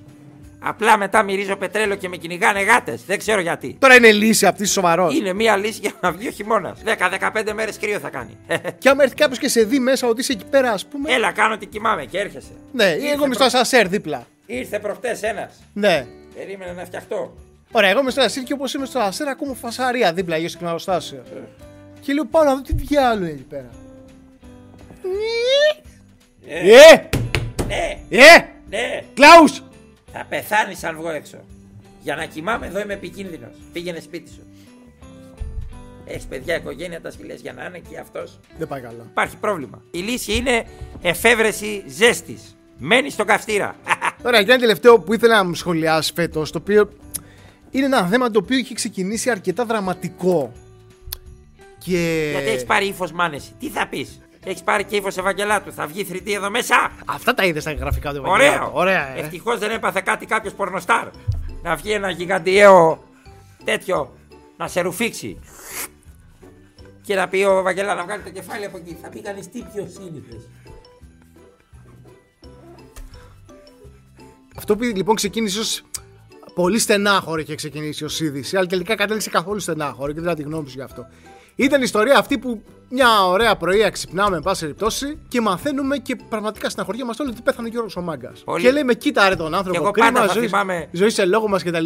Απλά 0.59 0.97
μετά 0.97 1.23
μυρίζω 1.23 1.55
πετρέλαιο 1.55 1.95
και 1.97 2.09
με 2.09 2.15
κυνηγάνε 2.17 2.61
γάτες. 2.63 3.03
Δεν 3.05 3.17
ξέρω 3.17 3.41
γιατί. 3.41 3.75
Τώρα 3.79 3.95
είναι 3.95 4.11
λύση 4.11 4.45
αυτή 4.45 4.65
σοβαρός. 4.65 5.15
Είναι 5.15 5.33
μία 5.33 5.55
λύση 5.57 5.79
για 5.81 5.91
να 5.99 6.11
βγει 6.11 6.27
ο 6.27 6.31
χειμώνας. 6.31 6.81
10-15 6.85 7.53
μέρες 7.53 7.77
κρύο 7.77 7.99
θα 7.99 8.09
κάνει. 8.09 8.37
Και 8.77 8.89
άμα 8.89 9.03
έρθει 9.03 9.15
κάποιος 9.15 9.39
και 9.39 9.47
σε 9.47 9.63
δει 9.63 9.79
μέσα 9.79 10.07
ότι 10.07 10.21
είσαι 10.21 10.31
εκεί 10.31 10.45
πέρα, 10.45 10.71
ας 10.71 10.85
πούμε. 10.85 11.11
Έλα, 11.13 11.31
κάνω 11.31 11.53
ότι 11.53 11.65
κοιμάμαι 11.65 12.05
και 12.05 12.19
έρχεσαι. 12.19 12.51
ναι, 12.71 12.83
Ήρθε 12.83 13.07
εγώ 13.07 13.25
είμαι 13.25 13.33
στο 13.33 13.43
προ- 13.43 13.45
ασανσέρ 13.45 13.87
δίπλα. 13.87 14.25
Ήρθε 14.45 14.79
προχτές 14.79 15.21
ένας. 15.21 15.59
Ναι. 15.73 16.05
Περίμενε 16.35 16.71
να 16.71 16.85
φτιαχτώ. 16.85 17.33
Ωραία, 17.71 17.89
εγώ 17.89 17.99
είμαι 17.99 18.11
στο 18.11 18.19
ασανσέρ 18.21 18.43
και 18.43 18.53
όπως 18.53 18.73
είμαι 18.73 18.85
στο 18.85 18.99
ασανσέρ 18.99 19.27
ακούω 19.27 19.53
φασαρία 19.53 20.13
δίπλα 20.13 20.35
γύρω 20.37 20.49
στο 20.49 20.57
κλιμακοστάσιο. 20.57 21.23
Και 22.01 22.13
λέω 22.13 22.25
πάω 22.25 22.43
να 22.43 22.55
δω 22.55 22.61
τι 22.61 22.73
διάλογο 22.73 23.23
είναι 23.25 23.33
εκεί 23.33 23.43
πέρα. 23.49 23.69
Ε, 26.47 26.59
Ε! 26.59 27.09
ναι, 27.67 27.99
Ε! 28.09 28.45
ναι. 28.69 29.03
Κλάους! 29.13 29.63
Θα 30.13 30.25
πεθάνεις 30.29 30.83
αν 30.83 30.95
βγω 30.95 31.09
έξω. 31.09 31.37
Για 32.01 32.15
να 32.15 32.25
κοιμάμαι 32.25 32.67
εδώ 32.67 32.79
είμαι 32.79 32.93
επικίνδυνος. 32.93 33.55
Πήγαινε 33.73 33.99
σπίτι 33.99 34.29
σου. 34.31 34.41
Έχεις 36.05 36.25
παιδιά, 36.25 36.55
οικογένεια, 36.55 37.01
τα 37.01 37.11
σκυλές 37.11 37.41
για 37.41 37.53
να 37.53 37.63
είναι 37.65 37.77
και 37.89 37.97
αυτός. 37.97 38.39
Δεν 38.57 38.67
πάει 38.67 38.81
καλά. 38.81 39.05
Υπάρχει 39.09 39.37
πρόβλημα. 39.37 39.81
Η 39.91 39.97
λύση 39.99 40.33
είναι 40.35 40.63
εφεύρεση 41.01 41.83
ζέστης. 41.87 42.57
Μένεις 42.77 43.13
στο 43.13 43.25
καυστήρα. 43.25 43.75
Ωραία, 44.23 44.43
και 44.43 44.51
ένα 44.51 44.59
τελευταίο 44.59 44.99
που 44.99 45.13
ήθελα 45.13 45.35
να 45.35 45.43
μου 45.43 45.53
σχολιάσει 45.53 46.11
φέτος, 46.15 46.51
το 46.51 46.57
οποίο 46.57 46.89
είναι 47.69 47.85
ένα 47.85 48.07
θέμα 48.07 48.31
το 48.31 48.39
οποίο 48.43 48.57
έχει 48.57 48.73
ξεκινήσει 48.73 49.29
αρκετά 49.29 49.65
δραματικό. 49.65 50.51
Και. 51.77 52.29
Γιατί 52.31 52.49
έχεις 52.49 52.65
πάρει 52.65 52.85
ύφος 52.85 53.11
μάνεση; 53.11 53.51
Τι 53.59 53.69
θα 53.69 53.87
πεις; 53.87 54.21
Έχεις 54.45 54.63
πάρει 54.63 54.83
και 54.83 54.95
ύφος 54.95 55.17
Ευαγγελάτου; 55.17 55.73
Θα 55.73 55.87
βγει 55.87 56.03
θρητή 56.03 56.33
εδώ 56.33 56.49
μέσα; 56.49 56.91
Αυτά 57.05 57.33
τα 57.33 57.45
είδες 57.45 57.61
στα 57.61 57.73
γραφικά 57.73 58.13
του 58.13 58.17
Ευαγγελάτου. 58.17 58.61
Ωραίο. 58.63 58.71
Ωραία, 58.73 59.15
ε. 59.15 59.19
Ευτυχώς 59.19 59.59
δεν 59.59 59.71
έπαθε 59.71 60.01
κάτι 60.05 60.25
κάποιος 60.25 60.53
πορνοστάρ. 60.53 61.07
Να 61.61 61.75
βγει 61.75 61.91
ένα 61.91 62.09
γιγαντιαίο 62.09 63.03
τέτοιο 63.63 64.13
να 64.57 64.67
σε 64.67 64.81
ρουφήξει. 64.81 65.39
Και 67.01 67.15
να 67.15 67.27
πει 67.27 67.43
ο 67.43 67.61
Βαγγελά 67.61 67.95
να 67.95 68.03
βγάλει 68.03 68.23
το 68.23 68.29
κεφάλι 68.29 68.65
από 68.65 68.77
εκεί. 68.77 68.97
Θα 69.01 69.09
πει 69.09 69.21
κανείς 69.21 69.49
τι 69.49 69.59
πιο 69.73 69.87
σύνηθες. 69.87 70.49
Αυτό 74.63 74.75
που 74.75 74.83
λοιπόν 74.83 75.15
ξεκίνησε 75.15 75.59
ως 75.59 75.81
πολύ 76.53 76.79
στενάχωρο 76.79 77.41
είχε 77.41 77.55
ξεκινήσει 77.55 78.03
ω 78.03 78.09
είδηση, 78.19 78.57
αλλά 78.57 78.65
τελικά 78.65 78.95
κατέληξε 78.95 79.29
καθόλου 79.29 79.59
στενάχωρο 79.59 80.11
και 80.11 80.21
δεν 80.21 80.35
τη 80.35 80.41
γνώμη 80.41 80.69
σου 80.69 80.75
γι' 80.77 80.81
αυτό. 80.83 81.05
Ήταν 81.55 81.79
η 81.79 81.83
ιστορία 81.85 82.17
αυτή 82.17 82.37
που 82.37 82.63
μια 82.89 83.25
ωραία 83.25 83.55
πρωία 83.55 83.89
ξυπνάμε, 83.89 84.35
εν 84.35 84.41
πάση 84.41 84.61
περιπτώσει, 84.61 85.17
και 85.27 85.41
μαθαίνουμε 85.41 85.97
και 85.97 86.15
πραγματικά 86.29 86.69
στεναχωριόμαστε 86.69 87.23
όλοι 87.23 87.31
ότι 87.31 87.41
πέθανε 87.41 87.67
ο 87.67 87.71
Γιώργος 87.71 87.95
ο 87.95 88.01
Μάγκας. 88.01 88.43
Πολύ. 88.43 88.63
Και 88.63 88.71
λέμε, 88.71 88.93
κοίτα 88.93 89.29
ρε 89.29 89.35
τον 89.35 89.53
άνθρωπο, 89.53 89.71
Και 89.71 89.83
εγώ 89.83 89.91
κρίμα, 89.91 90.11
πάντα 90.11 90.27
θα 90.27 90.33
ζωή, 90.33 90.47
θυμάμαι- 90.47 90.87
ζωής 90.91 91.13
σε 91.13 91.25
λόγο 91.25 91.47
μας 91.47 91.63
κτλ. 91.63 91.85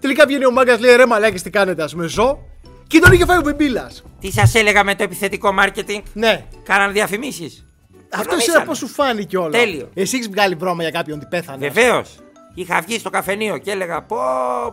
Τελικά 0.00 0.26
βγαίνει 0.26 0.46
ο 0.46 0.50
Μάγκας, 0.50 0.80
λέει 0.80 0.96
ρε 0.96 1.06
μαλάκι, 1.06 1.42
τι 1.42 1.50
κάνετε, 1.50 1.82
ας 1.82 1.92
πούμε, 1.92 2.06
ζω. 2.06 2.38
Και 2.86 2.98
τον 2.98 3.12
είχε 3.12 3.24
φάει 3.24 3.38
ο 3.38 3.40
Μπιμπίλας. 3.40 4.02
Τι 4.20 4.32
σας 4.32 4.54
έλεγα 4.54 4.84
με 4.84 4.94
το 4.94 5.02
επιθετικό 5.02 5.54
marketing; 5.60 6.02
Ναι. 6.12 6.44
Κάναν 6.64 6.92
διαφημίσεις. 6.92 7.65
Αυτό 8.12 8.34
είναι 8.34 8.64
πώ 8.64 8.74
σου 8.74 8.86
φάνηκε 8.88 9.36
όλα. 9.38 9.50
Τέλειο. 9.58 9.88
Εσύ 9.94 10.16
έχεις 10.16 10.28
βγάλει 10.28 10.54
βρώμα 10.54 10.82
για 10.82 10.90
κάποιον 10.90 11.18
ότι 11.18 11.26
πέθανε. 11.30 11.68
Βεβαίως. 11.68 12.14
Είχα 12.54 12.80
βγει 12.80 12.98
στο 12.98 13.10
καφενείο 13.10 13.58
και 13.58 13.70
έλεγα 13.70 14.02
πω, 14.02 14.16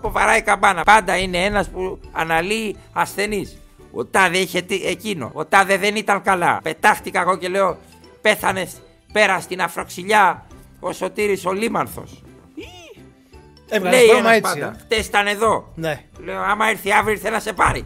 πω 0.02 0.12
βαράει 0.12 0.42
καμπάνα. 0.42 0.84
Πάντα 0.84 1.18
είναι 1.18 1.38
ένας 1.44 1.70
που 1.70 2.00
αναλύει 2.12 2.76
ασθενή. 2.94 3.58
Ο 3.92 4.06
τάδε 4.06 4.38
είχε 4.38 4.62
τι- 4.62 4.86
εκείνο. 4.86 5.30
Ο 5.34 5.46
τάδε 5.46 5.78
δεν 5.78 5.96
ήταν 5.96 6.22
καλά. 6.22 6.60
Πετάχτηκα 6.64 7.22
εγώ 7.22 7.38
και 7.38 7.48
λέω 7.48 7.78
πέθανε 8.22 8.68
πέρα 9.14 9.40
στην 9.40 9.62
αφροξηλιά 9.62 10.46
ο 10.80 10.92
Σωτήρης 10.94 11.46
ο 11.46 11.52
Λίμανθος. 11.52 12.24
Έβγαλες 13.70 14.00
Λέει 14.00 14.08
βρώμα 14.08 14.34
ένας 14.34 14.36
έτσι. 14.52 14.60
πάντα. 14.60 14.76
ε. 14.76 14.80
Χτες 14.80 15.06
ήταν 15.06 15.28
εδώ. 15.28 15.72
Ναι. 15.76 16.02
Λέω 16.24 16.40
άμα 16.42 16.70
έρθει 16.70 16.92
αύριο 16.92 17.14
ήρθε 17.14 17.30
να 17.30 17.40
σε 17.40 17.54
πάρει. 17.54 17.86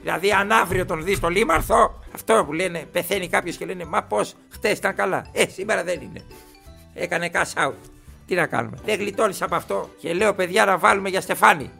Δηλαδή 0.00 0.32
αν 0.32 0.52
αύριο 0.52 0.86
τον 0.86 1.04
δεις 1.04 1.16
στο 1.16 1.28
Λίμανθο, 1.28 1.98
αυτό 2.16 2.42
που 2.46 2.52
λένε 2.52 2.86
πεθαίνει 2.92 3.28
κάποιος 3.28 3.56
και 3.56 3.64
λένε 3.66 3.84
Μα 3.84 4.02
πώς 4.02 4.34
χτες 4.48 4.78
ήταν 4.78 4.94
καλά. 4.94 5.26
Ε, 5.32 5.48
σήμερα 5.48 5.84
δεν 5.84 6.00
είναι. 6.00 6.20
Έκανε 6.94 7.30
cash 7.32 7.66
out. 7.66 7.72
Τι 8.26 8.34
να 8.34 8.46
κάνουμε. 8.46 8.76
Δεν 8.84 8.98
γλιτώνεις 8.98 9.42
από 9.42 9.54
αυτό 9.54 9.90
και 9.98 10.12
λέω 10.14 10.34
παιδιά 10.34 10.64
να 10.64 10.78
βάλουμε 10.78 11.08
για 11.08 11.20
Στεφάνι. 11.20 11.70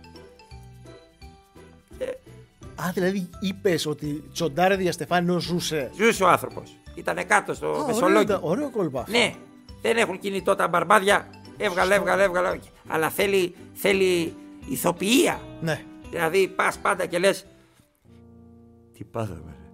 Α, 2.82 2.90
δηλαδή 2.94 3.28
είπες 3.40 3.86
ότι 3.86 4.24
τσοντάρε 4.32 4.74
για 4.74 4.92
Στεφάνι 4.92 5.28
ενώ 5.30 5.38
ζούσε. 5.40 5.90
Ζούσε 5.96 6.24
ο 6.24 6.28
άνθρωπος. 6.28 6.76
Ήταν 6.94 7.26
κάτω 7.26 7.54
στο 7.54 7.66
Α, 7.66 7.70
ωραίο, 7.70 7.86
Μεσολόγιο. 7.86 8.20
ήταν- 8.20 8.40
ωραίο 8.42 8.70
κόλπα. 8.70 9.04
Ναι, 9.08 9.34
δεν 9.82 9.96
έχουν 9.96 10.18
κινητό 10.18 10.54
τα 10.54 10.68
μπαρμπάδια. 10.68 11.26
Έβγαλε, 11.56 11.94
έβγαλε, 11.94 12.22
έβγαλε. 12.22 12.58
Αλλά 12.88 13.10
θέλει, 13.10 13.54
θέλει 13.74 14.34
ηθοποιία. 14.68 15.40
Ναι. 15.60 15.82
Δηλαδή 16.10 16.48
πας 16.48 16.78
πάντα 16.78 17.06
και 17.06 17.18
λες. 17.18 17.46
Τι 18.94 19.04
πάθαμε, 19.04 19.40
ρε. 19.46 19.52
Δεν 19.52 19.54
το- 19.54 19.65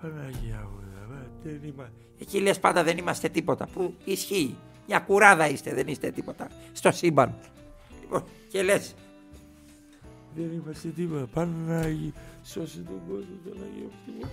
Παναγία 0.00 0.68
μου, 0.70 0.80
ρε, 0.80 1.50
δεν 1.50 1.60
είμαστε. 1.62 1.92
Εκεί 2.18 2.40
λες 2.40 2.58
πάντα 2.58 2.82
δεν 2.84 2.98
είμαστε 2.98 3.28
τίποτα. 3.28 3.66
Που 3.72 3.94
ισχύει. 4.04 4.56
Μια 4.86 4.98
κουράδα 4.98 5.48
είστε, 5.48 5.74
δεν 5.74 5.88
είστε 5.88 6.10
τίποτα. 6.10 6.48
Στο 6.72 6.90
σύμπαν. 6.90 7.34
Λοιπόν, 8.00 8.24
και 8.48 8.62
λες, 8.62 8.94
Δεν 10.34 10.52
είμαστε 10.52 10.88
τίποτα. 10.88 11.26
Πάνε 11.32 11.52
να 11.66 11.82
σώσει 12.44 12.78
τον 12.78 13.00
κόσμο 13.08 13.36
τον 13.44 13.62
Αγίο 13.62 13.90
Πνεύμα. 14.04 14.30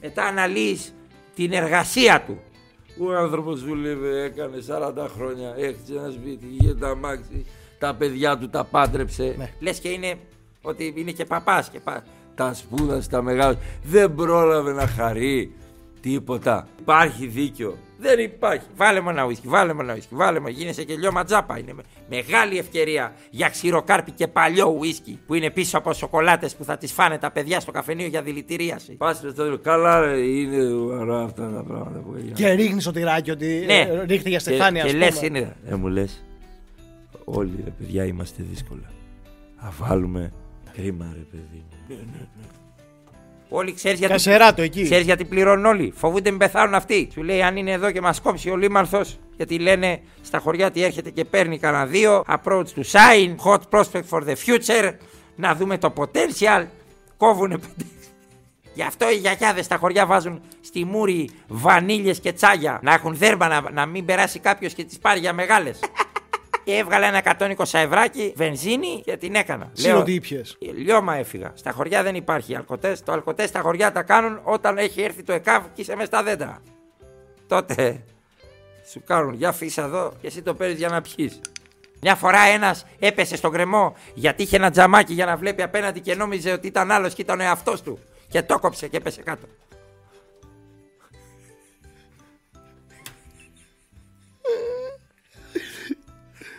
μετά 0.00 0.24
αναλύεις 0.24 0.94
την 1.34 1.52
εργασία 1.52 2.22
του. 2.26 2.40
Ο 2.98 3.12
άνθρωπος 3.12 3.64
δούλευε, 3.64 4.22
έκανε 4.22 4.58
40 4.68 5.08
χρόνια, 5.08 5.54
έχτισε 5.56 5.98
ένα 5.98 6.10
σπίτι, 6.10 6.46
είχε 6.60 6.74
τα 6.74 6.88
αμάξι, 6.88 7.46
τα 7.78 7.94
παιδιά 7.94 8.38
του 8.38 8.48
τα 8.50 8.64
πάντρεψε. 8.64 9.34
Ναι. 9.38 9.52
Λες 9.60 9.78
και 9.78 9.88
είναι 9.88 10.18
ότι 10.62 10.94
είναι 10.96 11.10
και 11.10 11.24
παπάς 11.24 11.70
και 11.70 11.80
πα... 11.80 12.04
Τα 12.34 12.54
σπούδασε, 12.54 13.08
τα 13.08 13.22
μεγάλα. 13.22 13.56
Δεν 13.82 14.14
πρόλαβε 14.14 14.72
να 14.72 14.86
χαρεί 14.86 15.52
τίποτα. 16.00 16.66
Υπάρχει 16.80 17.26
δίκιο. 17.26 17.76
Δεν 17.98 18.18
υπάρχει. 18.18 18.66
Βάλε 18.76 19.00
μου 19.00 19.08
ένα 19.08 19.24
ουίσκι, 19.24 19.48
βάλε 19.48 19.72
μου 19.74 19.80
ένα 19.80 19.94
ουίσκι, 19.94 20.14
βάλε 20.14 20.40
μου. 20.40 20.48
Γίνεσαι 20.48 20.84
και 20.84 20.94
λιώμα 20.96 21.24
τζάπα. 21.24 21.58
Είναι 21.58 21.72
με- 21.72 21.82
μεγάλη 22.08 22.58
ευκαιρία 22.58 23.12
για 23.30 23.48
ξηροκάρπι 23.48 24.10
και 24.10 24.28
παλιό 24.28 24.76
ουίσκι 24.78 25.18
που 25.26 25.34
είναι 25.34 25.50
πίσω 25.50 25.78
από 25.78 25.92
σοκολάτες 25.92 26.56
που 26.56 26.64
θα 26.64 26.76
τις 26.76 26.92
φάνε 26.92 27.18
τα 27.18 27.30
παιδιά 27.30 27.60
στο 27.60 27.70
καφενείο 27.72 28.06
για 28.06 28.22
δηλητηρίαση. 28.22 28.92
Πας 28.92 29.16
στο 29.16 29.32
τέλος, 29.32 29.58
καλά 29.62 30.00
ρε, 30.00 30.16
είναι 30.20 30.72
ωραία 30.72 31.18
αυτά 31.24 31.50
τα 31.50 31.62
πράγματα 31.68 31.98
που 31.98 32.14
έγιναν. 32.16 32.34
Και 32.34 32.50
ρίχνεις 32.52 32.82
στο 32.82 32.92
τυράκι 32.92 33.30
ότι 33.30 33.62
Ναι. 33.66 33.78
ε, 33.78 34.04
ρίχτε 34.06 34.28
για 34.28 34.40
στεφάνια. 34.40 34.82
και 34.82 34.88
ας 34.88 34.94
λες 34.94 35.14
πούμε. 35.14 35.26
είναι. 35.26 35.56
Ε, 35.68 35.74
μου 35.74 35.86
λες, 35.88 36.24
όλοι 37.24 37.52
ρε 37.64 37.70
παιδιά 37.70 38.04
είμαστε 38.04 38.42
δύσκολα. 38.50 38.90
Α 39.56 39.68
βάλουμε 39.78 40.32
κρίμα 40.72 41.12
ρε 41.14 41.24
παιδί 41.30 41.64
μου. 41.88 41.96
Όλοι 43.48 43.74
ξέρεις 43.74 43.98
γιατί. 43.98 44.12
Κασεράτο 44.12 44.62
εκεί. 44.62 44.82
Ξέρεις 44.82 45.04
γιατί 45.04 45.24
πληρώνουν 45.24 45.64
όλοι. 45.64 45.92
Φοβούνται 45.96 46.30
μην 46.30 46.38
πεθάνουν 46.38 46.74
αυτοί. 46.74 47.08
Σου 47.12 47.22
λέει 47.22 47.42
αν 47.42 47.56
είναι 47.56 47.70
εδώ 47.70 47.90
και 47.90 48.00
μας 48.00 48.20
κόψει 48.20 48.50
ο 48.50 48.56
Λίμαρθος. 48.56 49.18
Γιατί 49.36 49.58
λένε 49.58 50.00
στα 50.22 50.38
χωριά 50.38 50.70
τι 50.70 50.82
έρχεται 50.82 51.10
και 51.10 51.24
παίρνει 51.24 51.58
κανένα 51.58 51.86
δύο. 51.86 52.24
Approach 52.28 52.64
to 52.76 52.82
sign. 52.92 53.36
Hot 53.44 53.60
prospect 53.70 54.08
for 54.10 54.22
the 54.22 54.34
future. 54.46 54.92
Να 55.36 55.54
δούμε 55.54 55.78
το 55.78 55.92
potential. 55.96 56.66
Κόβουνε 57.16 57.58
πέντε. 57.58 57.90
Γι' 58.74 58.82
αυτό 58.82 59.10
οι 59.10 59.14
γιαγιάδες 59.14 59.64
στα 59.64 59.76
χωριά 59.76 60.06
βάζουν 60.06 60.40
στη 60.60 60.84
μούρη 60.84 61.30
βανίλιες 61.48 62.20
και 62.20 62.32
τσάγια. 62.32 62.80
Να 62.82 62.94
έχουν 62.94 63.16
δέρμα 63.16 63.48
να, 63.48 63.70
να 63.70 63.86
μην 63.86 64.04
περάσει 64.04 64.38
κάποιος 64.38 64.74
και 64.74 64.84
τις 64.84 64.98
πάρει 64.98 65.20
για 65.20 65.32
μεγάλες. 65.32 65.80
Και 66.64 66.76
έβγαλα 66.76 67.06
ένα 67.06 67.22
120 67.56 67.64
ευράκι 67.72 68.32
βενζίνη 68.36 69.02
και 69.04 69.16
την 69.16 69.34
έκανα. 69.34 69.70
Συν 69.72 69.94
ότι 69.94 70.14
ήπιες. 70.14 70.56
Λιώμα 70.60 71.16
έφυγα. 71.16 71.52
Στα 71.54 71.72
χωριά 71.72 72.02
δεν 72.02 72.14
υπάρχει 72.14 72.56
αλκοτές. 72.56 73.02
Το 73.02 73.12
αλκοτές 73.12 73.48
στα 73.48 73.60
χωριά 73.60 73.92
τα 73.92 74.02
κάνουν 74.02 74.40
όταν 74.42 74.78
έχει 74.78 75.02
έρθει 75.02 75.22
το 75.22 75.32
ΕΚΑΒ 75.32 75.64
και 75.74 75.80
είσαι 75.80 75.94
μέσα 75.94 76.06
στα 76.06 76.22
δέντρα. 76.22 76.62
Τότε 77.46 78.04
σου 78.90 79.02
κάνουν 79.06 79.34
για 79.34 79.52
φύσα 79.52 79.82
εδώ 79.82 80.12
και 80.20 80.26
εσύ 80.26 80.42
το 80.42 80.54
παίρνεις 80.54 80.78
για 80.78 80.88
να 80.88 81.00
πιει. 81.00 81.40
Μια 82.00 82.14
φορά 82.14 82.40
ένας 82.40 82.86
έπεσε 82.98 83.36
στον 83.36 83.52
κρεμό 83.52 83.96
γιατί 84.14 84.42
είχε 84.42 84.56
ένα 84.56 84.70
τζαμάκι 84.70 85.12
για 85.12 85.26
να 85.26 85.36
βλέπει 85.36 85.62
απέναντι 85.62 86.00
και 86.00 86.14
νόμιζε 86.14 86.52
ότι 86.52 86.66
ήταν 86.66 86.90
άλλος 86.90 87.14
και 87.14 87.22
ήταν 87.22 87.40
ο 87.40 87.42
εαυτός 87.42 87.82
του. 87.82 87.98
Και 88.28 88.42
το 88.42 88.58
κόψε 88.58 88.88
και 88.88 88.96
έπεσε 88.96 89.22
κάτω. 89.22 89.46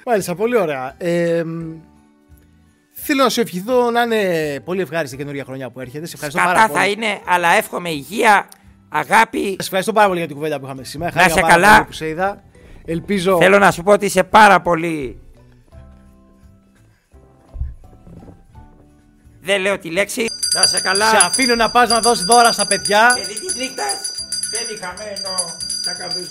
Μάλιστα, 0.05 0.35
πολύ 0.35 0.57
ωραία. 0.57 0.95
Ε, 0.97 1.43
μ, 1.43 1.73
θέλω 2.91 3.23
να 3.23 3.29
σου 3.29 3.41
ευχηθώ 3.41 3.91
να 3.91 4.01
είναι 4.01 4.59
πολύ 4.59 4.81
ευχάριστη 4.81 5.15
η 5.15 5.17
καινούργια 5.17 5.43
χρονιά 5.43 5.69
που 5.69 5.79
έρχεται. 5.79 6.05
Σε 6.05 6.13
ευχαριστώ 6.13 6.41
πάρα 6.41 6.53
Κατά 6.53 6.67
πολύ. 6.67 6.79
θα 6.79 6.87
είναι, 6.87 7.19
αλλά 7.27 7.47
εύχομαι 7.47 7.89
υγεία, 7.89 8.47
αγάπη. 8.89 9.47
Σε 9.47 9.55
ευχαριστώ 9.59 9.93
πάρα 9.93 10.07
πολύ 10.07 10.19
για 10.19 10.27
την 10.27 10.35
κουβέντα 10.35 10.59
που 10.59 10.65
είχαμε 10.65 10.83
σήμερα. 10.83 11.11
Να 11.15 11.21
Χάρηκα 11.21 11.39
είσαι 11.39 11.47
πάρα 11.47 11.61
καλά. 11.61 11.73
πολύ 11.75 11.85
Που 11.87 11.93
σε 11.93 12.07
είδα. 12.07 12.43
Ελπίζω. 12.85 13.37
Θέλω 13.37 13.57
να 13.59 13.71
σου 13.71 13.83
πω 13.83 13.91
ότι 13.91 14.05
είσαι 14.05 14.23
πάρα 14.23 14.61
πολύ. 14.61 15.17
Δεν 19.41 19.61
λέω 19.61 19.79
τη 19.79 19.89
λέξη. 19.91 20.25
Να 20.55 20.61
είσαι 20.65 20.81
καλά. 20.81 21.09
Σε 21.09 21.15
αφήνω 21.25 21.55
να 21.55 21.69
πας 21.71 21.89
να 21.89 21.99
δώσεις 21.99 22.25
δώρα 22.25 22.51
στα 22.51 22.67
παιδιά. 22.67 23.11
Παιδί 23.15 23.39
της 23.39 23.55
νύχτας 23.55 24.11
Παιδί 24.51 24.79
χαμένο 24.81 25.35
Στα 25.81 25.93
καλούς 25.93 26.29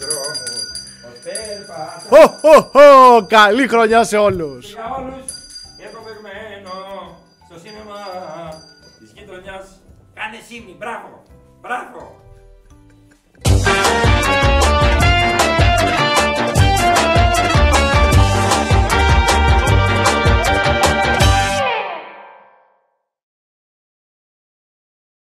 δρόμους 1.25 2.03
Ως 2.09 2.37
περπάτα 2.39 2.41
Ω, 2.43 2.81
ω, 2.81 3.17
ω, 3.17 3.27
καλή 3.27 3.69
χρονιά 3.69 4.05
σε 4.05 4.17
όλους. 4.17 4.73
Για 4.73 4.95
όλους 4.99 5.25
Έχω 5.87 6.03
παιγμένο 6.05 6.73
Στο 7.47 7.59
σίνεμα 7.59 8.01
Της 8.99 9.13
γειτονιάς 9.15 9.67
Κάνε 10.15 10.39
σήμη 10.49 10.77
Μπράβο 10.79 11.23
Μπράβο 11.61 12.22